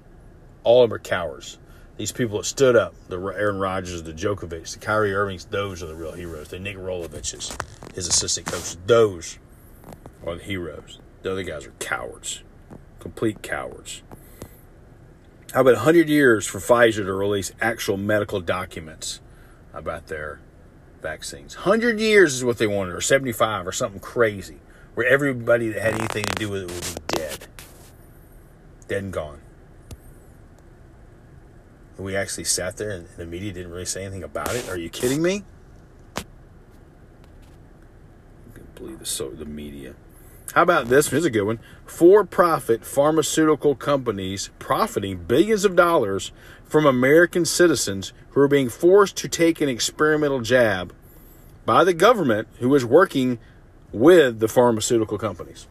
All 0.63 0.84
of 0.84 0.89
them 0.89 0.95
are 0.95 1.00
cowards. 1.00 1.58
These 1.97 2.12
people 2.12 2.38
that 2.38 2.45
stood 2.45 2.76
up, 2.76 2.93
the 3.10 3.19
Aaron 3.19 3.60
Rodgers, 3.60 4.02
the 4.04 4.13
Djokovic, 4.13 4.74
the 4.74 4.80
Kyrie 4.80 5.13
Irvings, 5.13 5.45
those 5.45 5.84
are 5.84 5.88
the 5.88 5.95
real 5.95 6.13
heroes. 6.13 6.47
The 6.47 6.58
Nick 6.58 6.78
Roloviches, 6.78 7.56
his 7.93 8.08
assistant 8.08 8.47
coaches, 8.47 8.78
those 8.86 9.38
are 10.26 10.36
the 10.36 10.43
heroes. 10.43 11.00
The 11.21 11.32
other 11.32 11.43
guys 11.43 11.67
are 11.67 11.74
cowards, 11.80 12.41
complete 13.00 13.43
cowards. 13.43 14.02
How 15.54 15.62
about 15.62 15.76
100 15.76 16.08
years 16.08 16.47
for 16.47 16.60
Pfizer 16.60 17.04
to 17.06 17.13
release 17.13 17.52
actual 17.60 17.97
medical 17.97 18.39
documents 18.39 19.19
about 19.74 20.08
their 20.08 20.39
vaccines? 21.02 21.56
100 21.56 22.00
years 22.00 22.34
is 22.34 22.43
what 22.43 22.58
they 22.58 22.67
wanted, 22.67 22.95
or 22.95 23.02
75, 23.02 23.67
or 23.67 23.71
something 23.71 24.00
crazy, 24.00 24.60
where 24.95 25.08
everybody 25.08 25.69
that 25.69 25.82
had 25.82 25.93
anything 25.95 26.25
to 26.25 26.36
do 26.36 26.49
with 26.49 26.63
it 26.63 26.71
would 26.71 26.82
be 26.84 27.17
dead. 27.17 27.47
Dead 28.88 29.04
and 29.04 29.13
gone. 29.13 29.41
And 31.97 32.06
we 32.06 32.15
actually 32.15 32.45
sat 32.45 32.77
there 32.77 32.91
and 32.91 33.08
the 33.17 33.25
media 33.25 33.54
didn't 33.54 33.71
really 33.71 33.86
say 33.86 34.04
anything 34.04 34.23
about 34.23 34.56
it. 34.56 34.69
Are 34.69 34.77
you 34.77 34.89
kidding 34.89 35.21
me? 35.21 35.43
I 36.17 36.23
can't 38.54 38.75
believe 38.75 38.99
the, 38.99 39.06
so, 39.06 39.30
the 39.30 39.45
media. 39.45 39.95
How 40.54 40.63
about 40.63 40.89
this? 40.89 41.08
Here's 41.08 41.23
a 41.23 41.30
good 41.30 41.43
one. 41.43 41.60
For 41.86 42.25
profit 42.25 42.84
pharmaceutical 42.84 43.75
companies 43.75 44.49
profiting 44.60 45.23
billions 45.23 45.63
of 45.63 45.77
dollars 45.77 46.34
from 46.65 46.86
American 46.86 47.45
citizens 47.45 48.12
who 48.32 48.41
are 48.41 48.49
being 48.49 48.67
forced 48.67 49.15
to 49.17 49.30
take 49.30 49.62
an 49.62 49.69
experimental 49.69 50.41
jab 50.41 50.93
by 51.65 51.86
the 51.86 51.93
government 51.93 52.49
who 52.60 52.73
is 52.75 52.84
working 52.84 53.39
with 53.91 54.39
the 54.39 54.47
pharmaceutical 54.47 55.17
companies. 55.17 55.67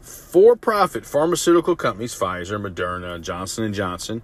For 0.00 0.56
profit 0.56 1.04
pharmaceutical 1.04 1.76
companies, 1.76 2.14
Pfizer, 2.14 2.60
Moderna, 2.60 3.20
Johnson 3.20 3.64
and 3.64 3.74
Johnson, 3.74 4.22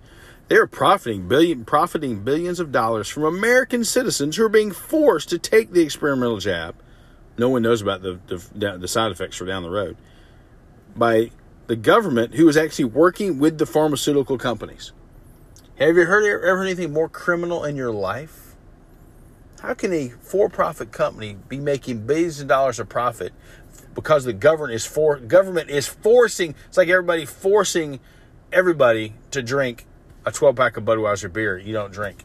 they 0.49 0.57
are 0.57 0.67
profiting 0.67 1.29
billion 1.29 1.65
profiting 1.65 2.25
billions 2.25 2.59
of 2.59 2.73
dollars 2.73 3.09
from 3.09 3.25
American 3.25 3.85
citizens 3.85 4.37
who 4.37 4.45
are 4.45 4.49
being 4.49 4.73
forced 4.73 5.29
to 5.29 5.39
take 5.39 5.73
the 5.73 5.83
experimental 5.83 6.39
jab 6.39 6.75
no 7.39 7.49
one 7.49 7.63
knows 7.63 7.81
about 7.81 8.03
the, 8.03 8.19
the, 8.27 8.79
the 8.79 8.89
side 8.89 9.13
effects 9.13 9.37
for 9.37 9.47
down 9.47 9.63
the 9.63 9.71
road 9.71 9.97
by 10.97 11.31
the 11.69 11.77
government 11.77 12.35
who 12.35 12.49
is 12.49 12.57
actually 12.57 12.87
working 12.87 13.39
with 13.39 13.59
the 13.59 13.67
pharmaceutical 13.67 14.37
companies. 14.37 14.93
Have 15.79 15.97
you 15.97 16.05
heard 16.07 16.25
ever 16.25 16.63
anything 16.63 16.93
more 16.93 17.09
criminal 17.09 17.65
in 17.65 17.77
your 17.77 17.93
life? 17.93 18.48
How 19.61 19.75
can 19.75 19.93
a 19.93 20.09
for-profit 20.09 20.93
company 20.93 21.37
be 21.49 21.59
making 21.59 22.07
billions 22.07 22.41
of 22.41 22.47
dollars 22.47 22.79
of 22.79 22.89
profit 22.89 23.33
because 23.95 24.25
the 24.25 24.33
government 24.33 24.75
is 24.75 24.87
for 24.87 25.19
government 25.19 25.69
is 25.69 25.87
forcing? 25.87 26.55
It's 26.69 26.77
like 26.77 26.89
everybody 26.89 27.27
forcing 27.27 27.99
everybody 28.53 29.15
to 29.33 29.43
drink 29.43 29.87
a 30.25 30.31
12 30.31 30.55
pack 30.55 30.77
of 30.77 30.85
Budweiser 30.85 31.33
beer. 31.33 31.59
You 31.59 31.73
don't 31.73 31.93
drink. 31.93 32.25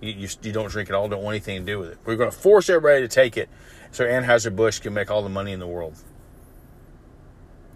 You, 0.00 0.12
you, 0.12 0.28
you 0.42 0.52
don't 0.52 0.68
drink 0.68 0.88
at 0.88 0.96
all. 0.96 1.08
Don't 1.08 1.22
want 1.22 1.34
anything 1.34 1.64
to 1.64 1.72
do 1.72 1.78
with 1.78 1.90
it. 1.90 1.98
We're 2.04 2.16
going 2.16 2.30
to 2.30 2.36
force 2.36 2.68
everybody 2.68 3.02
to 3.02 3.08
take 3.08 3.36
it 3.36 3.48
so 3.92 4.04
Anheuser-Busch 4.04 4.80
can 4.80 4.92
make 4.94 5.12
all 5.12 5.22
the 5.22 5.28
money 5.28 5.52
in 5.52 5.60
the 5.60 5.68
world. 5.68 5.94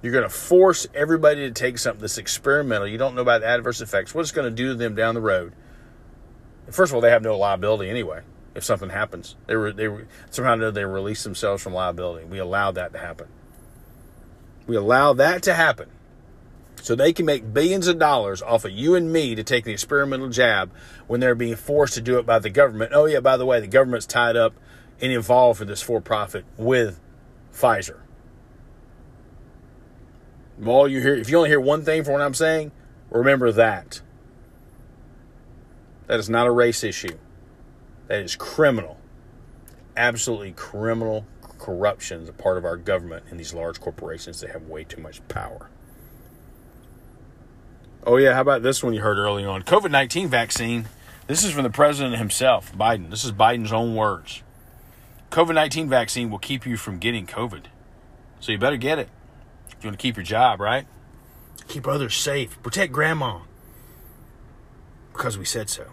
You're 0.03 0.13
going 0.13 0.25
to 0.25 0.31
force 0.31 0.89
everybody 0.93 1.43
to 1.43 1.53
take 1.53 1.79
something 1.79 2.01
that's 2.01 2.19
experimental. 2.19 2.89
You 2.89 2.99
don't 2.99 3.15
know 3.15 3.23
about 3.23 3.43
the 3.43 3.47
adverse 3.47 3.81
effects, 3.81 4.13
what 4.13 4.23
it's 4.23 4.33
going 4.33 4.49
to 4.49 4.55
do 4.55 4.69
to 4.69 4.75
them 4.75 4.97
down 4.97 5.15
the 5.15 5.21
road. 5.21 5.53
First 6.71 6.91
of 6.91 6.97
all, 6.97 7.01
they 7.01 7.11
have 7.11 7.23
no 7.23 7.39
liability 7.39 7.89
anyway 7.89 8.23
if 8.59 8.65
something 8.65 8.91
happens. 8.91 9.37
They 9.47 9.57
were 9.57 9.73
they 9.73 9.89
were, 9.89 10.07
somehow 10.31 10.71
they 10.71 10.85
release 10.85 11.23
themselves 11.23 11.63
from 11.63 11.73
liability. 11.73 12.27
We 12.27 12.39
allow 12.39 12.73
that 12.73 12.93
to 12.93 12.99
happen. 12.99 13.29
We 14.67 14.77
allow 14.77 15.15
that 15.15 15.43
to 15.45 15.55
happen. 15.55 15.89
So 16.83 16.95
they 16.95 17.13
can 17.13 17.25
make 17.25 17.53
billions 17.53 17.87
of 17.87 17.99
dollars 17.99 18.43
off 18.43 18.65
of 18.65 18.73
you 18.73 18.95
and 18.95 19.13
me 19.13 19.35
to 19.35 19.43
take 19.43 19.65
the 19.65 19.73
experimental 19.73 20.29
jab 20.29 20.71
when 21.07 21.21
they're 21.21 21.35
being 21.35 21.57
forced 21.57 21.95
to 21.95 22.01
do 22.01 22.19
it 22.19 22.27
by 22.27 22.39
the 22.39 22.51
government. 22.51 22.93
Oh 22.95 23.07
yeah, 23.07 23.21
by 23.21 23.37
the 23.37 23.47
way, 23.47 23.61
the 23.61 23.67
government's 23.67 24.07
tied 24.07 24.37
up 24.37 24.55
and 25.01 25.13
involved 25.13 25.59
for 25.59 25.65
this 25.65 25.81
for 25.81 26.01
profit 26.01 26.45
with 26.57 27.01
Pfizer. 27.53 28.01
All 30.67 30.89
you 30.89 31.01
hear, 31.01 31.15
if 31.15 31.31
you 31.31 31.37
only 31.37 31.51
hear 31.51 31.61
one 31.61 31.85
thing 31.85 32.03
from 32.03 32.15
what 32.15 32.23
I'm 32.23 32.35
saying, 32.35 32.73
remember 33.11 33.53
that. 33.53 34.03
That 36.09 36.19
is 36.19 36.29
not 36.29 36.47
a 36.47 36.51
race 36.51 36.83
issue. 36.83 37.17
That 38.09 38.23
is 38.23 38.37
criminal. 38.37 38.99
Absolutely 39.97 40.53
criminal 40.53 41.27
corruption 41.59 42.23
is 42.23 42.29
a 42.29 42.33
part 42.33 42.57
of 42.57 42.65
our 42.65 42.77
government 42.77 43.27
and 43.31 43.39
these 43.39 43.53
large 43.53 43.81
corporations 43.81 44.41
that 44.41 44.51
have 44.51 44.63
way 44.63 44.85
too 44.85 45.01
much 45.01 45.27
power. 45.29 45.71
Oh, 48.05 48.17
yeah, 48.17 48.33
how 48.33 48.41
about 48.41 48.63
this 48.63 48.83
one 48.83 48.95
you 48.95 49.03
heard 49.03 49.19
early 49.19 49.45
on? 49.45 49.63
COVID 49.63 49.91
19 49.91 50.29
vaccine. 50.29 50.87
This 51.27 51.45
is 51.45 51.53
from 51.53 51.65
the 51.65 51.71
president 51.71 52.17
himself, 52.17 52.73
Biden. 52.73 53.11
This 53.11 53.25
is 53.25 53.33
Biden's 53.33 53.73
own 53.73 53.95
words. 53.95 54.43
COVID 55.31 55.55
19 55.55 55.89
vaccine 55.89 56.31
will 56.31 56.39
keep 56.39 56.65
you 56.65 56.79
from 56.79 56.99
getting 56.99 57.27
COVID. 57.27 57.65
So 58.41 58.53
you 58.53 58.59
better 58.59 58.79
get 58.79 58.99
it. 58.99 59.11
If 59.69 59.85
you 59.85 59.89
want 59.89 59.99
to 59.99 60.03
keep 60.03 60.17
your 60.17 60.25
job, 60.25 60.61
right? 60.61 60.87
Keep 61.67 61.87
others 61.87 62.17
safe. 62.17 62.61
Protect 62.63 62.93
grandma. 62.93 63.41
Because 65.13 65.37
we 65.37 65.45
said 65.45 65.69
so. 65.69 65.89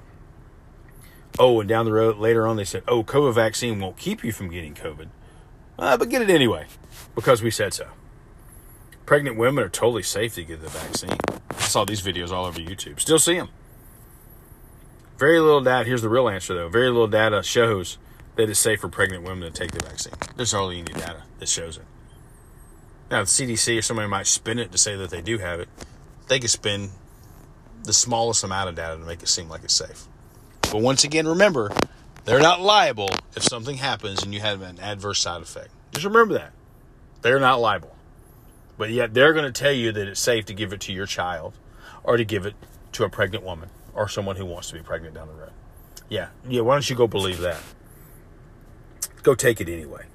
Oh, 1.37 1.59
and 1.59 1.67
down 1.67 1.85
the 1.85 1.91
road 1.91 2.17
later 2.17 2.47
on, 2.47 2.55
they 2.55 2.63
said, 2.63 2.83
oh, 2.87 3.03
COVID 3.03 3.33
vaccine 3.33 3.79
won't 3.79 3.97
keep 3.97 4.23
you 4.23 4.31
from 4.31 4.49
getting 4.49 4.73
COVID. 4.73 5.09
Uh, 5.77 5.97
but 5.97 6.09
get 6.09 6.21
it 6.21 6.29
anyway. 6.29 6.67
Because 7.13 7.41
we 7.41 7.51
said 7.51 7.73
so. 7.73 7.87
Pregnant 9.05 9.37
women 9.37 9.63
are 9.63 9.69
totally 9.69 10.03
safe 10.03 10.35
to 10.35 10.43
get 10.43 10.61
the 10.61 10.69
vaccine. 10.69 11.11
I 11.51 11.59
saw 11.59 11.85
these 11.85 12.01
videos 12.01 12.31
all 12.31 12.45
over 12.45 12.59
YouTube. 12.59 12.99
Still 12.99 13.19
see 13.19 13.35
them. 13.35 13.49
Very 15.17 15.39
little 15.39 15.61
data. 15.61 15.85
Here's 15.85 16.01
the 16.01 16.09
real 16.09 16.27
answer, 16.27 16.53
though. 16.53 16.69
Very 16.69 16.89
little 16.89 17.07
data 17.07 17.43
shows 17.43 17.97
that 18.35 18.49
it's 18.49 18.59
safe 18.59 18.81
for 18.81 18.89
pregnant 18.89 19.23
women 19.23 19.51
to 19.51 19.57
take 19.57 19.71
the 19.71 19.85
vaccine. 19.85 20.13
There's 20.35 20.51
hardly 20.51 20.79
any 20.79 20.93
data 20.93 21.23
that 21.39 21.49
shows 21.49 21.77
it. 21.77 21.83
Now, 23.11 23.21
the 23.21 23.27
CDC 23.27 23.77
or 23.77 23.81
somebody 23.81 24.09
might 24.09 24.27
spin 24.27 24.59
it 24.59 24.71
to 24.71 24.77
say 24.77 24.95
that 24.95 25.09
they 25.09 25.21
do 25.21 25.37
have 25.37 25.59
it. 25.59 25.69
They 26.27 26.39
could 26.39 26.49
spin 26.49 26.89
the 27.83 27.93
smallest 27.93 28.43
amount 28.43 28.69
of 28.69 28.75
data 28.75 28.97
to 28.97 29.05
make 29.05 29.21
it 29.21 29.27
seem 29.27 29.47
like 29.47 29.63
it's 29.63 29.75
safe. 29.75 30.05
But 30.71 30.82
once 30.82 31.04
again, 31.04 31.28
remember, 31.28 31.71
they're 32.25 32.39
not 32.39 32.60
liable 32.60 33.10
if 33.36 33.43
something 33.43 33.78
happens 33.78 34.23
and 34.23 34.34
you 34.34 34.41
have 34.41 34.62
an 34.62 34.80
adverse 34.80 35.19
side 35.19 35.41
effect. 35.41 35.69
Just 35.91 36.06
remember 36.06 36.34
that. 36.36 36.51
They're 37.21 37.39
not 37.39 37.60
liable. 37.60 37.95
But 38.78 38.89
yet 38.89 39.13
they're 39.13 39.34
going 39.34 39.45
to 39.45 39.51
tell 39.51 39.71
you 39.71 39.91
that 39.91 40.08
it's 40.08 40.19
safe 40.19 40.45
to 40.45 40.54
give 40.54 40.73
it 40.73 40.82
to 40.82 40.93
your 40.93 41.06
child 41.06 41.54
or 42.04 42.17
to 42.17 42.25
give 42.25 42.45
it 42.45 42.56
to 42.93 43.04
a 43.04 43.10
pregnant 43.10 43.43
woman 43.43 43.69
or 43.93 44.10
someone 44.10 44.36
who 44.36 44.45
wants 44.45 44.69
to 44.69 44.73
be 44.73 44.82
pregnant 44.82 45.15
down 45.15 45.28
the 45.28 45.34
road. 45.34 45.51
Yeah. 46.10 46.30
Yeah, 46.47 46.62
why 46.62 46.75
don't 46.75 46.89
you 46.89 46.95
go 46.95 47.08
believe 47.08 47.39
that? 47.39 47.62
Go 49.23 49.34
take 49.34 49.62
it 49.62 49.69
anyway. 49.69 50.06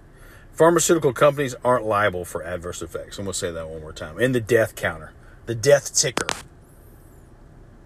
Pharmaceutical 0.52 1.12
companies 1.12 1.54
aren't 1.64 1.86
liable 1.86 2.24
for 2.24 2.44
adverse 2.44 2.82
effects. 2.82 3.18
I'm 3.18 3.24
going 3.24 3.32
to 3.32 3.38
say 3.38 3.50
that 3.50 3.68
one 3.68 3.80
more 3.80 3.92
time. 3.92 4.18
And 4.18 4.34
the 4.34 4.40
death 4.40 4.76
counter, 4.76 5.12
the 5.46 5.54
death 5.54 5.94
ticker, 5.94 6.26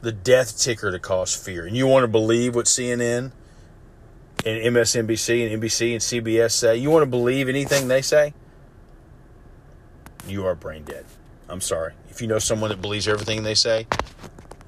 the 0.04 0.12
death 0.12 0.58
ticker 0.58 0.92
to 0.92 0.98
cause 0.98 1.34
fear. 1.34 1.66
And 1.66 1.76
you 1.76 1.86
want 1.86 2.04
to 2.04 2.08
believe 2.08 2.54
what 2.54 2.66
CNN 2.66 3.32
and 4.44 4.74
MSNBC 4.76 5.52
and 5.52 5.62
NBC 5.62 5.92
and 5.92 6.00
CBS 6.00 6.52
say? 6.52 6.76
You 6.76 6.90
want 6.90 7.02
to 7.02 7.10
believe 7.10 7.48
anything 7.48 7.88
they 7.88 8.02
say? 8.02 8.34
You 10.28 10.46
are 10.46 10.54
brain 10.54 10.84
dead. 10.84 11.06
I'm 11.48 11.60
sorry. 11.60 11.94
If 12.10 12.20
you 12.20 12.28
know 12.28 12.38
someone 12.38 12.70
that 12.70 12.80
believes 12.80 13.08
everything 13.08 13.42
they 13.42 13.54
say, 13.54 13.86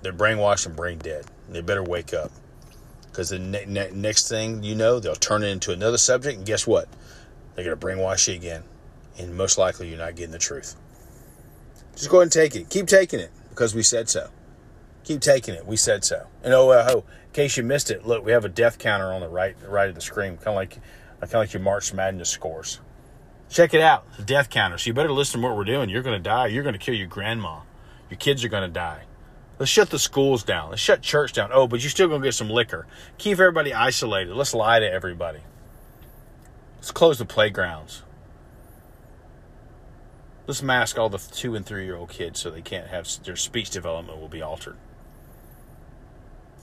they're 0.02 0.12
brainwashed 0.12 0.66
and 0.66 0.74
brain 0.74 0.98
dead. 0.98 1.26
They 1.48 1.60
better 1.60 1.82
wake 1.82 2.12
up. 2.12 2.32
Because 3.10 3.30
the 3.30 3.38
ne- 3.38 3.64
ne- 3.66 3.90
next 3.92 4.28
thing 4.28 4.62
you 4.62 4.74
know, 4.74 5.00
they'll 5.00 5.14
turn 5.14 5.42
it 5.42 5.48
into 5.48 5.72
another 5.72 5.96
subject, 5.96 6.36
and 6.36 6.46
guess 6.46 6.66
what? 6.66 6.88
They're 7.54 7.64
going 7.64 7.78
to 7.78 7.86
brainwash 7.86 8.28
you 8.28 8.34
again. 8.34 8.62
And 9.18 9.34
most 9.34 9.56
likely, 9.56 9.88
you're 9.88 9.98
not 9.98 10.16
getting 10.16 10.32
the 10.32 10.38
truth. 10.38 10.76
Just 11.94 12.10
go 12.10 12.18
ahead 12.18 12.24
and 12.24 12.32
take 12.32 12.54
it. 12.54 12.68
Keep 12.68 12.88
taking 12.88 13.20
it 13.20 13.30
because 13.48 13.74
we 13.74 13.82
said 13.82 14.10
so. 14.10 14.28
Keep 15.06 15.20
taking 15.20 15.54
it. 15.54 15.64
We 15.64 15.76
said 15.76 16.02
so. 16.04 16.26
And 16.42 16.52
oh, 16.52 16.70
uh, 16.70 16.90
oh, 16.90 16.98
in 16.98 17.32
case 17.32 17.56
you 17.56 17.62
missed 17.62 17.92
it, 17.92 18.04
look, 18.04 18.24
we 18.24 18.32
have 18.32 18.44
a 18.44 18.48
death 18.48 18.76
counter 18.76 19.12
on 19.12 19.20
the 19.20 19.28
right, 19.28 19.56
right 19.64 19.88
of 19.88 19.94
the 19.94 20.00
screen, 20.00 20.36
kind 20.36 20.48
of 20.48 20.54
like, 20.56 20.70
kind 20.70 20.82
of 21.22 21.32
like 21.34 21.52
your 21.52 21.62
March 21.62 21.94
Madness 21.94 22.28
scores. 22.28 22.80
Check 23.48 23.72
it 23.72 23.80
out, 23.80 24.04
the 24.16 24.24
death 24.24 24.50
counter. 24.50 24.78
So 24.78 24.88
you 24.88 24.94
better 24.94 25.12
listen 25.12 25.40
to 25.40 25.46
what 25.46 25.56
we're 25.56 25.62
doing. 25.62 25.90
You're 25.90 26.02
going 26.02 26.20
to 26.20 26.22
die. 26.22 26.48
You're 26.48 26.64
going 26.64 26.72
to 26.72 26.78
kill 26.80 26.96
your 26.96 27.06
grandma. 27.06 27.60
Your 28.10 28.18
kids 28.18 28.44
are 28.44 28.48
going 28.48 28.64
to 28.64 28.72
die. 28.72 29.04
Let's 29.60 29.70
shut 29.70 29.90
the 29.90 29.98
schools 30.00 30.42
down. 30.42 30.70
Let's 30.70 30.82
shut 30.82 31.02
church 31.02 31.32
down. 31.32 31.50
Oh, 31.52 31.68
but 31.68 31.80
you're 31.80 31.90
still 31.90 32.08
going 32.08 32.20
to 32.20 32.26
get 32.26 32.34
some 32.34 32.50
liquor. 32.50 32.88
Keep 33.16 33.38
everybody 33.38 33.72
isolated. 33.72 34.34
Let's 34.34 34.54
lie 34.54 34.80
to 34.80 34.90
everybody. 34.90 35.38
Let's 36.78 36.90
close 36.90 37.18
the 37.18 37.24
playgrounds. 37.24 38.02
Let's 40.48 40.62
mask 40.62 40.98
all 40.98 41.08
the 41.08 41.18
two 41.18 41.54
and 41.54 41.64
three 41.64 41.84
year 41.84 41.94
old 41.94 42.10
kids 42.10 42.40
so 42.40 42.50
they 42.50 42.60
can't 42.60 42.88
have 42.88 43.08
their 43.22 43.36
speech 43.36 43.70
development 43.70 44.20
will 44.20 44.28
be 44.28 44.42
altered. 44.42 44.76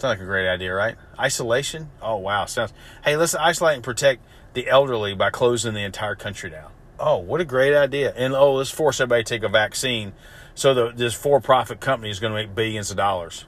Sounds 0.04 0.20
like 0.20 0.24
a 0.24 0.26
great 0.26 0.50
idea, 0.50 0.74
right? 0.74 0.98
Isolation? 1.18 1.90
Oh 2.02 2.18
wow, 2.18 2.44
sounds. 2.44 2.74
Hey, 3.06 3.16
let's 3.16 3.36
isolate 3.36 3.76
and 3.76 3.84
protect 3.86 4.22
the 4.54 4.68
elderly 4.68 5.16
by 5.16 5.30
closing 5.30 5.74
the 5.74 5.84
entire 5.84 6.16
country 6.16 6.50
down. 6.50 6.74
Oh, 7.00 7.20
what 7.20 7.40
a 7.40 7.46
great 7.46 7.74
idea! 7.74 8.14
And 8.14 8.34
oh, 8.34 8.56
let's 8.56 8.70
force 8.70 9.00
everybody 9.00 9.24
to 9.24 9.30
take 9.30 9.44
a 9.44 9.48
vaccine, 9.48 10.12
so 10.56 10.92
this 10.92 11.14
for-profit 11.14 11.80
company 11.80 12.10
is 12.10 12.20
going 12.20 12.34
to 12.34 12.36
make 12.36 12.54
billions 12.54 12.92
of 12.92 12.98
dollars. 12.98 13.46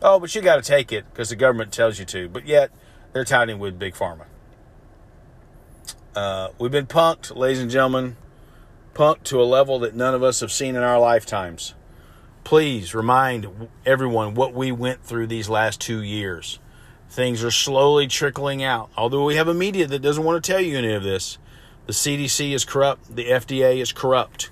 Oh, 0.00 0.18
but 0.18 0.34
you 0.34 0.40
got 0.40 0.56
to 0.56 0.62
take 0.62 0.90
it 0.90 1.04
because 1.10 1.28
the 1.28 1.36
government 1.36 1.70
tells 1.70 1.98
you 1.98 2.06
to. 2.06 2.30
But 2.30 2.46
yet 2.46 2.70
they're 3.12 3.26
touting 3.26 3.58
with 3.58 3.78
big 3.78 3.92
pharma. 3.92 4.24
Uh, 6.16 6.48
we've 6.58 6.72
been 6.72 6.86
punked, 6.86 7.36
ladies 7.36 7.60
and 7.60 7.70
gentlemen, 7.70 8.16
punked 8.94 9.24
to 9.24 9.42
a 9.42 9.44
level 9.44 9.78
that 9.80 9.94
none 9.94 10.14
of 10.14 10.22
us 10.22 10.40
have 10.40 10.50
seen 10.50 10.76
in 10.76 10.82
our 10.82 10.98
lifetimes. 10.98 11.74
Please 12.50 12.96
remind 12.96 13.68
everyone 13.86 14.34
what 14.34 14.52
we 14.52 14.72
went 14.72 15.04
through 15.04 15.28
these 15.28 15.48
last 15.48 15.80
two 15.80 16.02
years. 16.02 16.58
Things 17.08 17.44
are 17.44 17.50
slowly 17.52 18.08
trickling 18.08 18.60
out. 18.64 18.90
Although 18.96 19.24
we 19.24 19.36
have 19.36 19.46
a 19.46 19.54
media 19.54 19.86
that 19.86 20.02
doesn't 20.02 20.24
want 20.24 20.42
to 20.42 20.50
tell 20.50 20.60
you 20.60 20.76
any 20.76 20.92
of 20.92 21.04
this, 21.04 21.38
the 21.86 21.92
CDC 21.92 22.52
is 22.52 22.64
corrupt, 22.64 23.14
the 23.14 23.26
FDA 23.26 23.80
is 23.80 23.92
corrupt. 23.92 24.50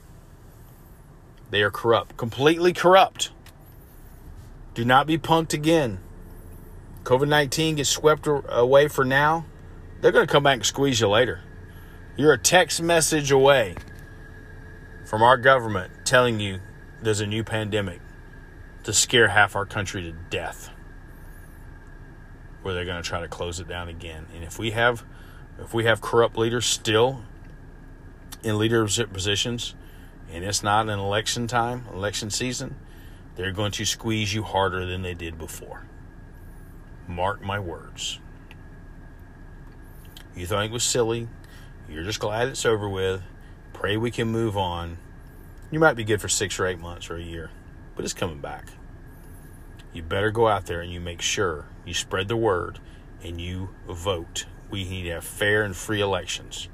They 1.51 1.61
are 1.61 1.73
corrupt, 1.73 2.17
completely 2.17 2.73
corrupt. 2.73 3.33
Do 4.75 4.85
not 4.85 5.09
be 5.09 5.19
punked 5.19 5.53
again. 5.53 5.99
COVID 7.03 7.27
19 7.27 7.75
gets 7.75 7.89
swept 7.89 8.29
away 8.29 8.87
for 8.87 9.05
now. 9.05 9.45
They're 10.01 10.13
going 10.13 10.25
to 10.25 10.33
come 10.33 10.45
back 10.45 10.59
and 10.59 10.65
squeeze 10.65 11.01
you 11.01 11.09
later. 11.09 11.41
You're 12.17 12.35
a 12.35 12.39
text 12.39 12.81
message 12.81 13.33
away 13.33 13.75
from 15.05 15.21
our 15.21 15.37
government 15.37 15.91
telling 16.05 16.39
you 16.39 16.61
there's 17.03 17.21
a 17.21 17.27
new 17.27 17.45
pandemic 17.45 18.01
to 18.85 18.93
scare 18.93 19.29
half 19.29 19.55
our 19.55 19.67
country 19.67 20.03
to 20.03 20.13
death. 20.13 20.71
Where 22.63 22.75
they're 22.75 22.85
going 22.85 23.03
to 23.03 23.09
try 23.09 23.21
to 23.21 23.29
close 23.29 23.61
it 23.61 23.69
down 23.69 23.89
again. 23.89 24.27
And 24.35 24.45
if 24.45 24.59
we 24.59 24.73
have 24.73 25.05
if 25.61 25.75
we 25.75 25.85
have 25.85 26.01
corrupt 26.01 26.37
leaders 26.37 26.67
still 26.67 27.23
in 28.43 28.59
leadership 28.59 29.13
positions 29.13 29.75
and 30.31 30.45
it's 30.45 30.63
not 30.63 30.89
an 30.89 30.99
election 30.99 31.47
time, 31.47 31.85
election 31.93 32.31
season, 32.31 32.77
they're 33.37 33.53
going 33.53 33.73
to 33.73 33.85
squeeze 33.85 34.35
you 34.35 34.43
harder 34.43 34.85
than 34.87 35.03
they 35.03 35.15
did 35.15 35.39
before. 35.39 35.85
Mark 37.07 37.41
my 37.43 37.59
words. 37.59 38.21
You 40.37 40.47
thought 40.47 40.65
it 40.65 40.71
was 40.71 40.85
silly. 40.85 41.29
You're 41.89 42.05
just 42.05 42.21
glad 42.21 42.49
it's 42.49 42.67
over 42.67 42.89
with. 42.89 43.23
Pray 43.73 43.97
we 43.97 44.11
can 44.11 44.29
move 44.29 44.57
on. 44.57 44.99
You 45.71 45.79
might 45.79 45.95
be 45.95 46.05
good 46.05 46.21
for 46.21 46.29
six 46.29 46.59
or 46.59 46.67
eight 46.67 46.79
months 46.79 47.11
or 47.11 47.17
a 47.17 47.23
year, 47.23 47.51
but 47.95 48.05
it's 48.05 48.15
coming 48.15 48.41
back. 48.41 48.69
You 49.93 50.03
better 50.03 50.31
go 50.31 50.49
out 50.49 50.67
there 50.67 50.81
and 50.81 50.91
you 50.93 51.01
make 51.01 51.21
sure 51.21 51.67
you 51.85 51.93
spread 51.93 52.29
the 52.29 52.37
word 52.37 52.79
and 53.23 53.41
you 53.41 53.71
vote. 53.87 54.47
We 54.71 54.85
need 54.85 55.05
to 55.05 55.11
have 55.11 55.25
fair 55.25 55.63
and 55.65 55.77
free 55.77 56.01
elections. 56.01 56.69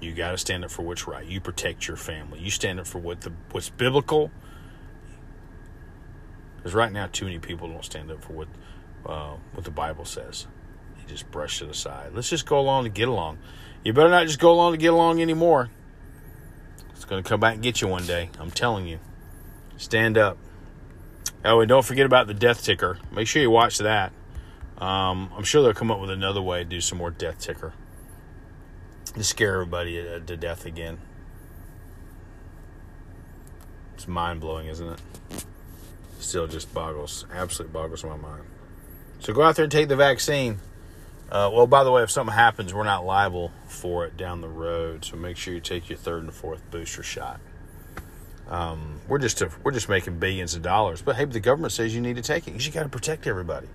You 0.00 0.14
got 0.14 0.32
to 0.32 0.38
stand 0.38 0.64
up 0.64 0.70
for 0.70 0.82
what's 0.82 1.06
right. 1.06 1.26
You 1.26 1.40
protect 1.40 1.88
your 1.88 1.96
family. 1.96 2.40
You 2.40 2.50
stand 2.50 2.80
up 2.80 2.86
for 2.86 2.98
what 2.98 3.22
the 3.22 3.32
what's 3.50 3.70
biblical. 3.70 4.30
Because 6.56 6.74
right 6.74 6.92
now, 6.92 7.06
too 7.06 7.24
many 7.24 7.38
people 7.38 7.68
don't 7.68 7.84
stand 7.84 8.10
up 8.10 8.22
for 8.22 8.32
what 8.32 8.48
uh, 9.06 9.36
what 9.52 9.64
the 9.64 9.70
Bible 9.70 10.04
says. 10.04 10.46
They 10.96 11.10
just 11.10 11.30
brush 11.30 11.62
it 11.62 11.70
aside. 11.70 12.12
Let's 12.14 12.28
just 12.28 12.46
go 12.46 12.58
along 12.58 12.84
to 12.84 12.90
get 12.90 13.08
along. 13.08 13.38
You 13.84 13.92
better 13.92 14.10
not 14.10 14.26
just 14.26 14.38
go 14.38 14.52
along 14.52 14.72
to 14.72 14.78
get 14.78 14.92
along 14.92 15.22
anymore. 15.22 15.70
It's 16.96 17.04
going 17.04 17.22
to 17.22 17.28
come 17.28 17.38
back 17.38 17.54
and 17.54 17.62
get 17.62 17.80
you 17.80 17.88
one 17.88 18.04
day. 18.04 18.30
I'm 18.40 18.50
telling 18.50 18.86
you. 18.86 18.98
Stand 19.76 20.18
up. 20.18 20.38
Oh, 21.44 21.60
and 21.60 21.68
don't 21.68 21.84
forget 21.84 22.06
about 22.06 22.26
the 22.26 22.34
death 22.34 22.64
ticker. 22.64 22.98
Make 23.12 23.28
sure 23.28 23.40
you 23.40 23.50
watch 23.50 23.78
that. 23.78 24.12
Um, 24.78 25.30
I'm 25.36 25.44
sure 25.44 25.62
they'll 25.62 25.72
come 25.74 25.90
up 25.90 26.00
with 26.00 26.10
another 26.10 26.42
way 26.42 26.58
to 26.58 26.64
do 26.64 26.80
some 26.80 26.98
more 26.98 27.10
death 27.10 27.38
ticker 27.38 27.72
to 29.14 29.24
scare 29.24 29.54
everybody 29.54 29.94
to 30.26 30.36
death 30.36 30.66
again. 30.66 30.98
It's 33.94 34.06
mind 34.06 34.40
blowing, 34.40 34.68
isn't 34.68 34.88
it? 34.88 35.00
Still 36.18 36.46
just 36.46 36.72
boggles, 36.74 37.24
absolutely 37.32 37.72
boggles 37.72 38.04
my 38.04 38.16
mind. 38.16 38.42
So 39.20 39.32
go 39.32 39.42
out 39.42 39.56
there 39.56 39.64
and 39.64 39.72
take 39.72 39.88
the 39.88 39.96
vaccine. 39.96 40.58
Uh, 41.30 41.50
well, 41.52 41.66
by 41.66 41.82
the 41.82 41.90
way, 41.90 42.02
if 42.02 42.10
something 42.10 42.34
happens, 42.34 42.72
we're 42.72 42.84
not 42.84 43.04
liable 43.04 43.50
for 43.66 44.06
it 44.06 44.16
down 44.16 44.40
the 44.40 44.48
road. 44.48 45.04
So 45.04 45.16
make 45.16 45.36
sure 45.36 45.52
you 45.54 45.60
take 45.60 45.88
your 45.88 45.98
third 45.98 46.22
and 46.22 46.32
fourth 46.32 46.62
booster 46.70 47.02
shot. 47.02 47.40
Um, 48.48 49.00
we're 49.08 49.18
just 49.18 49.42
a, 49.42 49.50
we're 49.64 49.72
just 49.72 49.88
making 49.88 50.18
billions 50.18 50.54
of 50.54 50.62
dollars, 50.62 51.02
but 51.02 51.16
hey, 51.16 51.24
the 51.24 51.40
government 51.40 51.72
says 51.72 51.94
you 51.94 52.00
need 52.00 52.14
to 52.14 52.22
take 52.22 52.44
it 52.44 52.52
because 52.52 52.64
you 52.64 52.72
got 52.72 52.84
to 52.84 52.88
protect 52.88 53.26
everybody. 53.26 53.66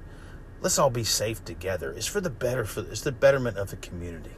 Let's 0.62 0.80
all 0.80 0.90
be 0.90 1.04
safe 1.04 1.44
together. 1.44 1.92
It's 1.92 2.08
for 2.08 2.22
the 2.22 2.30
better 2.30 2.64
for 2.64 2.80
it's 2.82 3.02
the 3.02 3.12
betterment 3.12 3.58
of 3.58 3.70
the 3.70 3.76
community. 3.76 4.32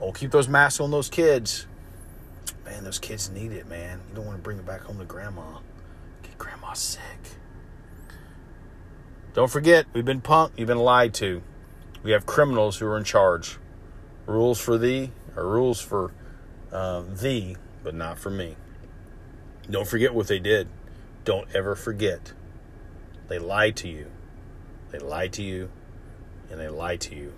Oh, 0.00 0.10
keep 0.10 0.32
those 0.32 0.48
masks 0.48 0.80
on 0.80 0.90
those 0.90 1.08
kids. 1.08 1.66
Man, 2.64 2.82
those 2.82 2.98
kids 2.98 3.30
need 3.30 3.52
it, 3.52 3.68
man. 3.68 4.00
You 4.08 4.16
don't 4.16 4.26
want 4.26 4.38
to 4.38 4.42
bring 4.42 4.58
it 4.58 4.66
back 4.66 4.80
home 4.80 4.98
to 4.98 5.04
grandma. 5.04 5.58
Get 6.22 6.36
grandma 6.38 6.72
sick. 6.72 7.00
Don't 9.34 9.50
forget, 9.50 9.86
we've 9.92 10.04
been 10.04 10.20
punked, 10.20 10.52
you've 10.56 10.68
been 10.68 10.78
lied 10.78 11.14
to. 11.14 11.42
We 12.02 12.10
have 12.12 12.26
criminals 12.26 12.78
who 12.78 12.86
are 12.86 12.98
in 12.98 13.04
charge. 13.04 13.58
Rules 14.26 14.60
for 14.60 14.76
thee 14.78 15.12
are 15.36 15.46
rules 15.46 15.80
for 15.80 16.12
uh, 16.72 17.02
thee, 17.02 17.56
but 17.82 17.94
not 17.94 18.18
for 18.18 18.30
me. 18.30 18.56
Don't 19.70 19.86
forget 19.86 20.14
what 20.14 20.26
they 20.26 20.38
did. 20.38 20.68
Don't 21.24 21.48
ever 21.54 21.76
forget. 21.76 22.32
They 23.28 23.38
lied 23.38 23.76
to 23.76 23.88
you. 23.88 24.10
They 24.90 24.98
lied 24.98 25.32
to 25.34 25.42
you, 25.42 25.70
and 26.50 26.60
they 26.60 26.68
lied 26.68 27.00
to 27.02 27.14
you. 27.14 27.32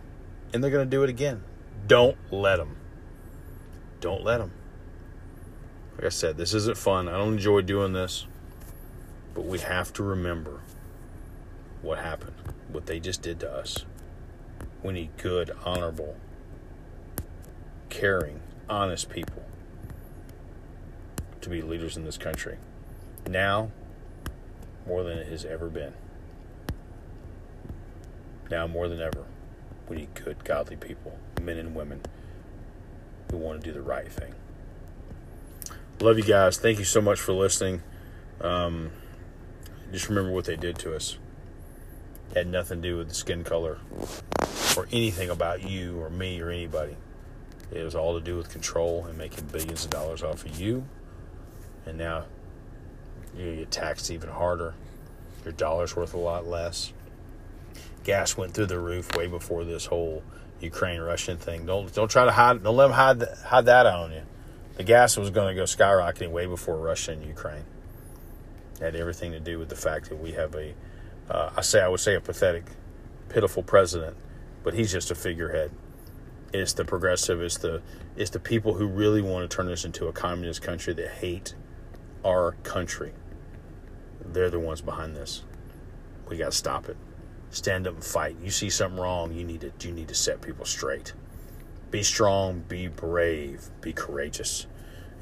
And 0.53 0.63
they're 0.63 0.71
going 0.71 0.87
to 0.87 0.91
do 0.91 1.03
it 1.03 1.11
again. 1.11 1.43
Don't 1.87 2.17
let 2.33 2.57
them. 2.57 2.77
Don't 4.01 4.25
let 4.25 4.39
them. 4.39 4.53
Like 5.97 6.07
I 6.07 6.09
said, 6.09 6.37
this 6.37 6.55
isn't 6.55 6.77
fun. 6.77 7.09
I 7.09 7.13
don't 7.13 7.35
enjoy 7.35 7.61
doing 7.61 7.93
this. 7.93 8.27
But 9.35 9.45
we 9.45 9.59
have 9.59 9.93
to 9.95 10.03
remember 10.03 10.61
what 11.83 11.99
happened, 11.99 12.37
what 12.71 12.87
they 12.87 12.99
just 13.01 13.21
did 13.21 13.41
to 13.41 13.53
us. 13.53 13.85
We 14.85 14.93
need 14.93 15.17
good, 15.17 15.51
honorable, 15.65 16.15
caring, 17.89 18.41
honest 18.69 19.09
people 19.09 19.43
to 21.41 21.49
be 21.49 21.63
leaders 21.63 21.97
in 21.97 22.05
this 22.05 22.19
country. 22.19 22.59
Now, 23.27 23.71
more 24.87 25.03
than 25.03 25.17
it 25.17 25.29
has 25.29 25.47
ever 25.47 25.71
been. 25.71 25.95
Now, 28.51 28.67
more 28.67 28.87
than 28.87 29.01
ever, 29.01 29.25
we 29.89 29.97
need 29.97 30.15
good, 30.15 30.45
godly 30.45 30.77
people, 30.77 31.19
men 31.41 31.57
and 31.57 31.75
women, 31.75 32.03
who 33.31 33.39
want 33.39 33.63
to 33.63 33.67
do 33.67 33.73
the 33.73 33.81
right 33.81 34.13
thing. 34.13 34.35
Love 36.01 36.19
you 36.19 36.25
guys. 36.25 36.59
Thank 36.59 36.79
you 36.79 36.85
so 36.85 37.01
much 37.01 37.19
for 37.19 37.33
listening. 37.33 37.83
Um, 38.43 38.91
just 39.91 40.11
remember 40.11 40.31
what 40.31 40.45
they 40.45 40.57
did 40.57 40.77
to 40.81 40.95
us. 40.95 41.17
It 42.33 42.37
had 42.37 42.49
nothing 42.49 42.83
to 42.83 42.89
do 42.89 42.99
with 42.99 43.09
the 43.09 43.15
skin 43.15 43.45
color 43.45 43.79
or 44.77 44.87
anything 44.93 45.31
about 45.31 45.69
you 45.69 46.01
or 46.01 46.11
me 46.11 46.41
or 46.41 46.51
anybody. 46.51 46.97
It 47.71 47.83
was 47.83 47.95
all 47.95 48.19
to 48.19 48.25
do 48.25 48.37
with 48.37 48.51
control 48.51 49.05
and 49.07 49.19
making 49.19 49.47
billions 49.47 49.85
of 49.85 49.91
dollars 49.91 50.23
off 50.23 50.45
of 50.45 50.61
you. 50.61 50.85
And 51.87 51.99
now 51.99 52.25
you 53.37 53.57
get 53.57 53.71
taxed 53.71 54.11
even 54.11 54.31
harder. 54.31 54.75
Your 55.45 55.53
dollar's 55.53 55.97
worth 55.97 56.15
a 56.15 56.19
lot 56.19 56.47
less. 56.47 56.93
Gas 58.05 58.37
went 58.37 58.55
through 58.55 58.67
the 58.67 58.79
roof 58.79 59.15
way 59.17 59.27
before 59.27 59.65
this 59.65 59.87
whole 59.87 60.23
Ukraine 60.61 61.01
Russian 61.01 61.37
thing. 61.37 61.67
Don't 61.67 61.93
don't 61.93 62.11
try 62.11 62.25
to 62.25 62.33
hide. 62.33 62.63
Don't 62.63 62.77
let 62.77 62.87
them 62.87 62.93
hide 62.93 63.23
hide 63.45 63.67
that 63.67 63.87
on 63.87 64.13
you. 64.13 64.23
The 64.77 64.85
gas 64.85 65.17
was 65.17 65.31
going 65.31 65.49
to 65.49 65.55
go 65.55 65.65
skyrocketing 65.65 66.31
way 66.31 66.47
before 66.47 66.77
Russia 66.77 67.13
and 67.13 67.25
Ukraine. 67.25 67.65
It 68.77 68.81
had 68.81 68.97
everything 68.97 69.33
to 69.33 69.41
do 69.41 69.59
with 69.59 69.69
the 69.69 69.77
fact 69.77 70.09
that 70.09 70.17
we 70.17 70.33
have 70.33 70.55
a, 70.55 70.75
uh, 71.31 71.51
I 71.57 71.61
say 71.61 71.81
I 71.81 71.89
would 71.89 72.01
say 72.01 72.17
a 72.17 72.21
pathetic, 72.21 72.65
pitiful 73.29 73.63
president, 73.63 74.17
but 74.65 74.75
he's 74.75 74.91
just 74.91 75.13
a 75.13 75.15
figurehead. 75.15 75.71
It's 76.53 76.73
the 76.73 76.85
progressive. 76.85 77.41
It's 77.41 77.59
the 77.59 77.83
it's 78.17 78.31
the 78.31 78.41
people 78.41 78.75
who 78.75 78.87
really 78.87 79.23
want 79.23 79.49
to 79.49 79.57
turn 79.57 79.67
this 79.67 79.85
into 79.85 80.09
a 80.09 80.13
communist 80.13 80.63
country 80.63 80.95
that 80.95 81.09
hate 81.09 81.55
our 82.25 82.53
country. 82.65 83.13
They're 84.25 84.51
the 84.51 84.59
ones 84.59 84.81
behind 84.81 85.15
this. 85.15 85.45
We 86.29 86.39
got 86.39 86.53
to 86.53 86.57
stop 86.57 86.89
it. 86.89 86.97
Stand 87.51 87.87
up 87.87 87.95
and 87.95 88.05
fight. 88.05 88.37
You 88.43 88.51
see 88.51 88.71
something 88.71 88.99
wrong, 88.99 89.33
you 89.33 89.45
need 89.45 89.61
to 89.61 89.73
you 89.87 89.95
need 89.95 90.09
to 90.09 90.15
set 90.15 90.41
people 90.41 90.65
straight. 90.65 91.13
Be 91.91 92.03
strong, 92.03 92.65
be 92.67 92.89
brave, 92.89 93.69
be 93.81 93.93
courageous. 93.93 94.67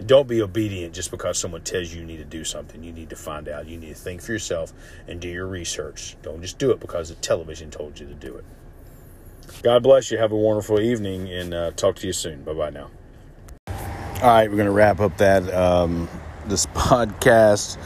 Don't 0.07 0.27
be 0.27 0.41
obedient 0.41 0.95
just 0.95 1.11
because 1.11 1.39
someone 1.39 1.63
tells 1.63 1.93
you 1.93 2.01
you 2.01 2.07
need 2.07 2.17
to 2.17 2.25
do 2.25 2.45
something. 2.45 2.83
You 2.83 2.93
need 2.93 3.11
to 3.11 3.17
find 3.17 3.49
out. 3.49 3.69
You 3.69 3.77
need 3.77 3.91
to 3.91 3.95
think 3.95 4.23
for 4.23 4.33
yourself 4.33 4.73
and 5.07 5.21
do 5.21 5.29
your 5.29 5.47
research. 5.47 6.17
Don't 6.23 6.41
just 6.41 6.59
do 6.59 6.71
it 6.71 6.81
because 6.81 7.11
the 7.11 7.15
television 7.17 7.71
told 7.71 8.01
you 8.01 8.07
to 8.07 8.15
do 8.15 8.37
it. 8.37 8.45
God 9.63 9.83
bless 9.83 10.11
you. 10.11 10.19
Have 10.19 10.33
a 10.33 10.37
wonderful 10.37 10.81
evening 10.81 11.31
and 11.31 11.53
uh, 11.53 11.71
talk 11.73 11.97
to 11.97 12.07
you 12.07 12.13
soon. 12.13 12.43
Bye 12.43 12.55
bye 12.55 12.71
now. 12.71 12.91
All 14.23 14.29
right, 14.29 14.49
we're 14.49 14.57
going 14.57 14.67
to 14.67 14.73
wrap 14.73 15.01
up 15.01 15.17
that 15.19 15.53
um, 15.53 16.09
this 16.47 16.67
podcast 16.75 17.77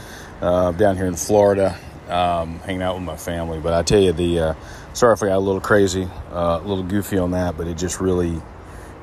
uh, 0.41 0.71
down 0.71 0.95
here 0.95 1.07
in 1.07 1.15
Florida, 1.15 1.75
um, 2.09 2.59
hanging 2.59 2.83
out 2.83 2.95
with 2.95 3.03
my 3.03 3.17
family. 3.17 3.59
But 3.59 3.73
I 3.73 3.81
tell 3.81 3.99
you, 3.99 4.11
the 4.13 4.39
uh, 4.39 4.53
sorry 4.93 5.13
if 5.13 5.23
I 5.23 5.27
got 5.27 5.37
a 5.37 5.39
little 5.39 5.61
crazy, 5.61 6.07
uh, 6.31 6.59
a 6.61 6.67
little 6.67 6.83
goofy 6.83 7.17
on 7.17 7.31
that, 7.31 7.57
but 7.57 7.67
it 7.67 7.77
just 7.77 7.99
really, 7.99 8.39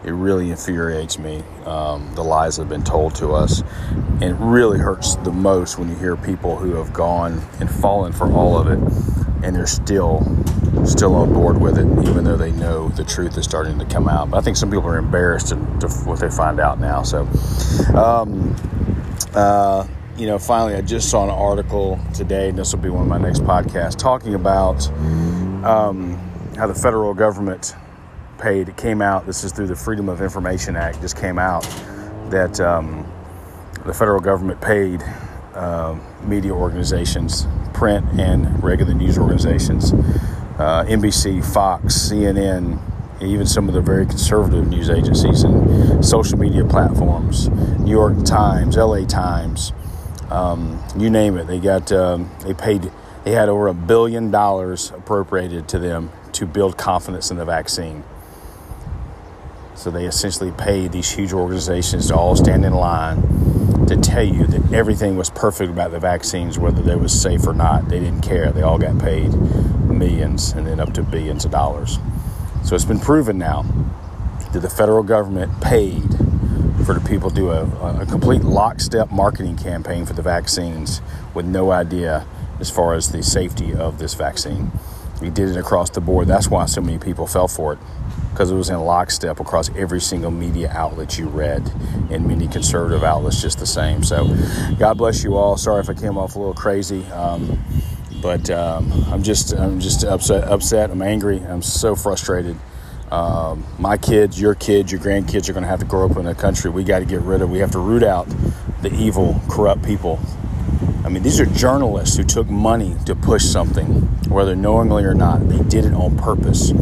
it 0.05 0.11
really 0.13 0.51
infuriates 0.51 1.19
me. 1.19 1.43
Um, 1.65 2.15
the 2.15 2.23
lies 2.23 2.57
that 2.57 2.63
have 2.63 2.69
been 2.69 2.85
told 2.85 3.15
to 3.17 3.31
us, 3.33 3.63
and 3.91 4.23
it 4.23 4.37
really 4.39 4.79
hurts 4.79 5.17
the 5.17 5.33
most 5.33 5.79
when 5.79 5.89
you 5.89 5.97
hear 5.97 6.17
people 6.17 6.57
who 6.57 6.75
have 6.75 6.93
gone 6.93 7.43
and 7.61 7.71
fallen 7.71 8.13
for 8.13 8.31
all 8.33 8.59
of 8.59 8.69
it, 8.69 8.79
and 9.45 9.57
they're 9.57 9.67
still, 9.67 10.21
still 10.87 11.15
on 11.15 11.33
board 11.33 11.61
with 11.61 11.79
it, 11.79 11.87
even 12.09 12.25
though 12.25 12.37
they 12.37 12.53
know 12.53 12.89
the 12.91 13.05
truth 13.05 13.37
is 13.39 13.45
starting 13.45 13.79
to 13.79 13.85
come 13.87 14.09
out. 14.09 14.31
But 14.31 14.39
I 14.39 14.41
think 14.41 14.57
some 14.57 14.71
people 14.71 14.87
are 14.87 14.99
embarrassed 14.99 15.49
to, 15.49 15.57
to 15.81 15.89
what 16.05 16.21
they 16.21 16.31
find 16.31 16.61
out 16.61 16.79
now. 16.79 17.03
So. 17.03 17.23
Um, 17.95 18.55
uh, 19.35 19.87
you 20.17 20.27
know, 20.27 20.39
finally, 20.39 20.75
I 20.75 20.81
just 20.81 21.11
saw 21.11 21.25
an 21.25 21.31
article 21.31 21.99
today, 22.15 22.51
and 22.51 22.59
this 22.59 22.73
will 22.73 22.81
be 22.81 22.89
one 22.89 23.03
of 23.03 23.09
my 23.09 23.19
next 23.19 23.43
podcasts, 23.43 23.97
talking 23.97 24.35
about 24.35 24.87
um, 25.65 26.17
how 26.57 26.67
the 26.69 26.75
federal 26.75 27.15
government 27.15 27.75
paid. 28.39 28.69
It 28.69 28.77
came 28.77 29.03
out, 29.03 29.27
this 29.27 29.43
is 29.43 29.53
through 29.53 29.67
the 29.67 29.77
Freedom 29.77 30.09
of 30.09 30.21
Information 30.21 30.77
Act, 30.77 31.01
just 31.01 31.17
came 31.17 31.39
out 31.39 31.63
that 32.31 32.61
um, 32.61 33.11
the 33.85 33.93
federal 33.93 34.21
government 34.21 34.61
paid 34.61 35.03
uh, 35.55 35.99
media 36.23 36.53
organizations, 36.53 37.47
print 37.73 38.07
and 38.19 38.63
regular 38.63 38.95
news 38.95 39.19
organizations, 39.19 39.93
uh, 40.59 40.85
NBC, 40.85 41.45
Fox, 41.45 41.95
CNN, 41.95 42.81
even 43.21 43.47
some 43.47 43.69
of 43.69 43.75
the 43.75 43.81
very 43.81 44.07
conservative 44.07 44.69
news 44.69 44.91
agencies 44.91 45.43
and 45.43 46.05
social 46.05 46.39
media 46.39 46.65
platforms, 46.65 47.49
New 47.49 47.91
York 47.91 48.25
Times, 48.25 48.77
LA 48.77 49.05
Times, 49.05 49.73
um, 50.31 50.83
you 50.97 51.11
name 51.11 51.37
it. 51.39 51.47
They 51.47 51.59
got 51.59 51.93
um, 51.93 52.31
they 52.45 52.55
paid 52.55 52.91
they 53.25 53.33
had 53.33 53.49
over 53.49 53.69
a 53.69 53.75
billion 53.75 54.31
dollars 54.31 54.91
appropriated 54.91 55.69
to 55.69 55.79
them 55.79 56.11
to 56.33 56.47
build 56.47 56.77
confidence 56.77 57.31
in 57.31 57.37
the 57.37 57.45
vaccine. 57.45 58.05
So 59.75 59.91
they 59.91 60.07
essentially 60.07 60.53
paid 60.53 60.93
these 60.93 61.11
huge 61.11 61.33
organizations 61.33 62.09
to 62.09 62.17
all 62.17 62.37
stand 62.37 62.65
in 62.65 62.73
line 62.73 63.44
to 63.89 63.97
tell 63.97 64.23
you 64.23 64.47
that 64.47 64.73
everything 64.73 65.17
was 65.17 65.31
perfect 65.31 65.71
about 65.71 65.91
the 65.91 66.01
vaccines, 66.01 66.59
whether 66.59 66.83
they 66.83 66.97
was 66.97 67.19
safe 67.19 67.47
or 67.47 67.53
not. 67.53 67.89
They 67.89 68.01
didn't 68.01 68.23
care. 68.23 68.51
They 68.53 68.63
all 68.63 68.79
got 68.79 68.99
paid 68.99 69.33
millions 69.89 70.53
and 70.53 70.67
then 70.67 70.81
up 70.81 70.95
to 70.95 71.03
billions 71.03 71.45
of 71.45 71.51
dollars. 71.51 71.99
So 72.65 72.75
it's 72.75 72.85
been 72.85 73.01
proven 73.01 73.39
now 73.39 73.63
that 74.53 74.61
the 74.61 74.71
federal 74.71 75.03
government 75.03 75.61
paid 75.61 76.03
for 76.85 76.95
the 76.95 77.07
people 77.09 77.31
to 77.31 77.37
do 77.37 77.51
a, 77.51 77.65
a 78.01 78.07
complete 78.07 78.43
lockstep 78.43 79.11
marketing 79.11 79.57
campaign 79.57 80.07
for 80.07 80.13
the 80.13 80.23
vaccines 80.23 81.01
with 81.35 81.47
no 81.47 81.71
idea 81.71 82.27
as 82.61 82.71
far 82.71 82.95
as 82.95 83.13
the 83.13 83.23
safety 83.23 83.75
of 83.75 83.99
this 83.99 84.15
vaccine. 84.15 84.71
We 85.21 85.31
did 85.31 85.49
it 85.49 85.57
across 85.57 85.91
the 85.91 86.01
board. 86.01 86.29
That's 86.29 86.49
why 86.49 86.67
so 86.67 86.81
many 86.81 86.99
people 86.99 87.27
fell 87.27 87.49
for 87.49 87.75
it 87.75 87.79
because 88.35 88.51
it 88.51 88.57
was 88.57 88.69
in 88.69 88.81
lockstep 88.81 89.39
across 89.39 89.71
every 89.77 90.01
single 90.01 90.33
media 90.33 90.69
outlet 90.75 91.17
you 91.17 91.29
read, 91.29 91.63
and 92.11 92.27
many 92.27 92.49
conservative 92.49 93.05
outlets 93.05 93.41
just 93.41 93.61
the 93.61 93.67
same. 93.67 94.03
So, 94.03 94.27
God 94.77 94.99
bless 94.99 95.23
you 95.23 95.37
all. 95.37 95.57
Sorry 95.57 95.81
if 95.81 95.89
I 95.89 95.95
came 95.95 96.19
off 96.19 96.35
a 96.35 96.39
little 96.41 96.53
crazy, 96.53 97.05
um, 97.13 97.63
but 98.21 98.51
um, 98.51 98.91
I'm 99.07 99.23
just 99.23 99.53
I'm 99.53 99.79
just 99.79 100.03
upset. 100.03 100.45
Upset. 100.45 100.91
I'm 100.91 101.01
angry. 101.01 101.39
I'm 101.41 101.63
so 101.63 101.95
frustrated. 101.95 102.57
Um, 103.13 103.65
my 103.79 103.97
kids, 103.97 104.41
your 104.41 104.57
kids, 104.57 104.91
your 104.91 105.01
grandkids 105.01 105.49
are 105.49 105.53
going 105.53 105.63
to 105.63 105.69
have 105.69 105.79
to 105.79 105.87
grow 105.87 106.11
up 106.11 106.17
in 106.17 106.27
a 106.27 106.35
country 106.35 106.71
we 106.71 106.83
got 106.83 106.99
to 106.99 107.05
get 107.05 107.21
rid 107.21 107.41
of. 107.41 107.51
We 107.51 107.59
have 107.59 107.71
to 107.73 107.79
root 107.79 108.03
out 108.03 108.27
the 108.83 108.93
evil, 108.93 109.41
corrupt 109.49 109.85
people. 109.85 110.19
I 111.05 111.09
mean, 111.09 111.23
these 111.23 111.39
are 111.39 111.47
journalists 111.47 112.17
who 112.17 112.25
took 112.25 112.49
money 112.49 112.97
to 113.07 113.15
push 113.15 113.45
something, 113.45 113.87
whether 114.29 114.57
knowingly 114.57 115.05
or 115.05 115.15
not. 115.15 115.49
They 115.49 115.59
did 115.59 115.85
it 115.85 115.93
on 115.93 116.17
purpose. 116.17 116.73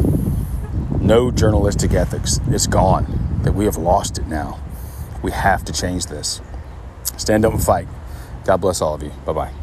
No 1.02 1.32
journalistic 1.32 1.94
ethics. 1.94 2.38
It's 2.46 2.68
gone. 2.68 3.40
That 3.42 3.54
we 3.54 3.64
have 3.64 3.76
lost 3.76 4.18
it 4.18 4.28
now. 4.28 4.60
We 5.20 5.32
have 5.32 5.64
to 5.64 5.72
change 5.72 6.06
this. 6.06 6.40
Stand 7.16 7.44
up 7.44 7.52
and 7.52 7.62
fight. 7.62 7.88
God 8.44 8.58
bless 8.58 8.80
all 8.80 8.94
of 8.94 9.02
you. 9.02 9.10
Bye 9.26 9.32
bye. 9.32 9.62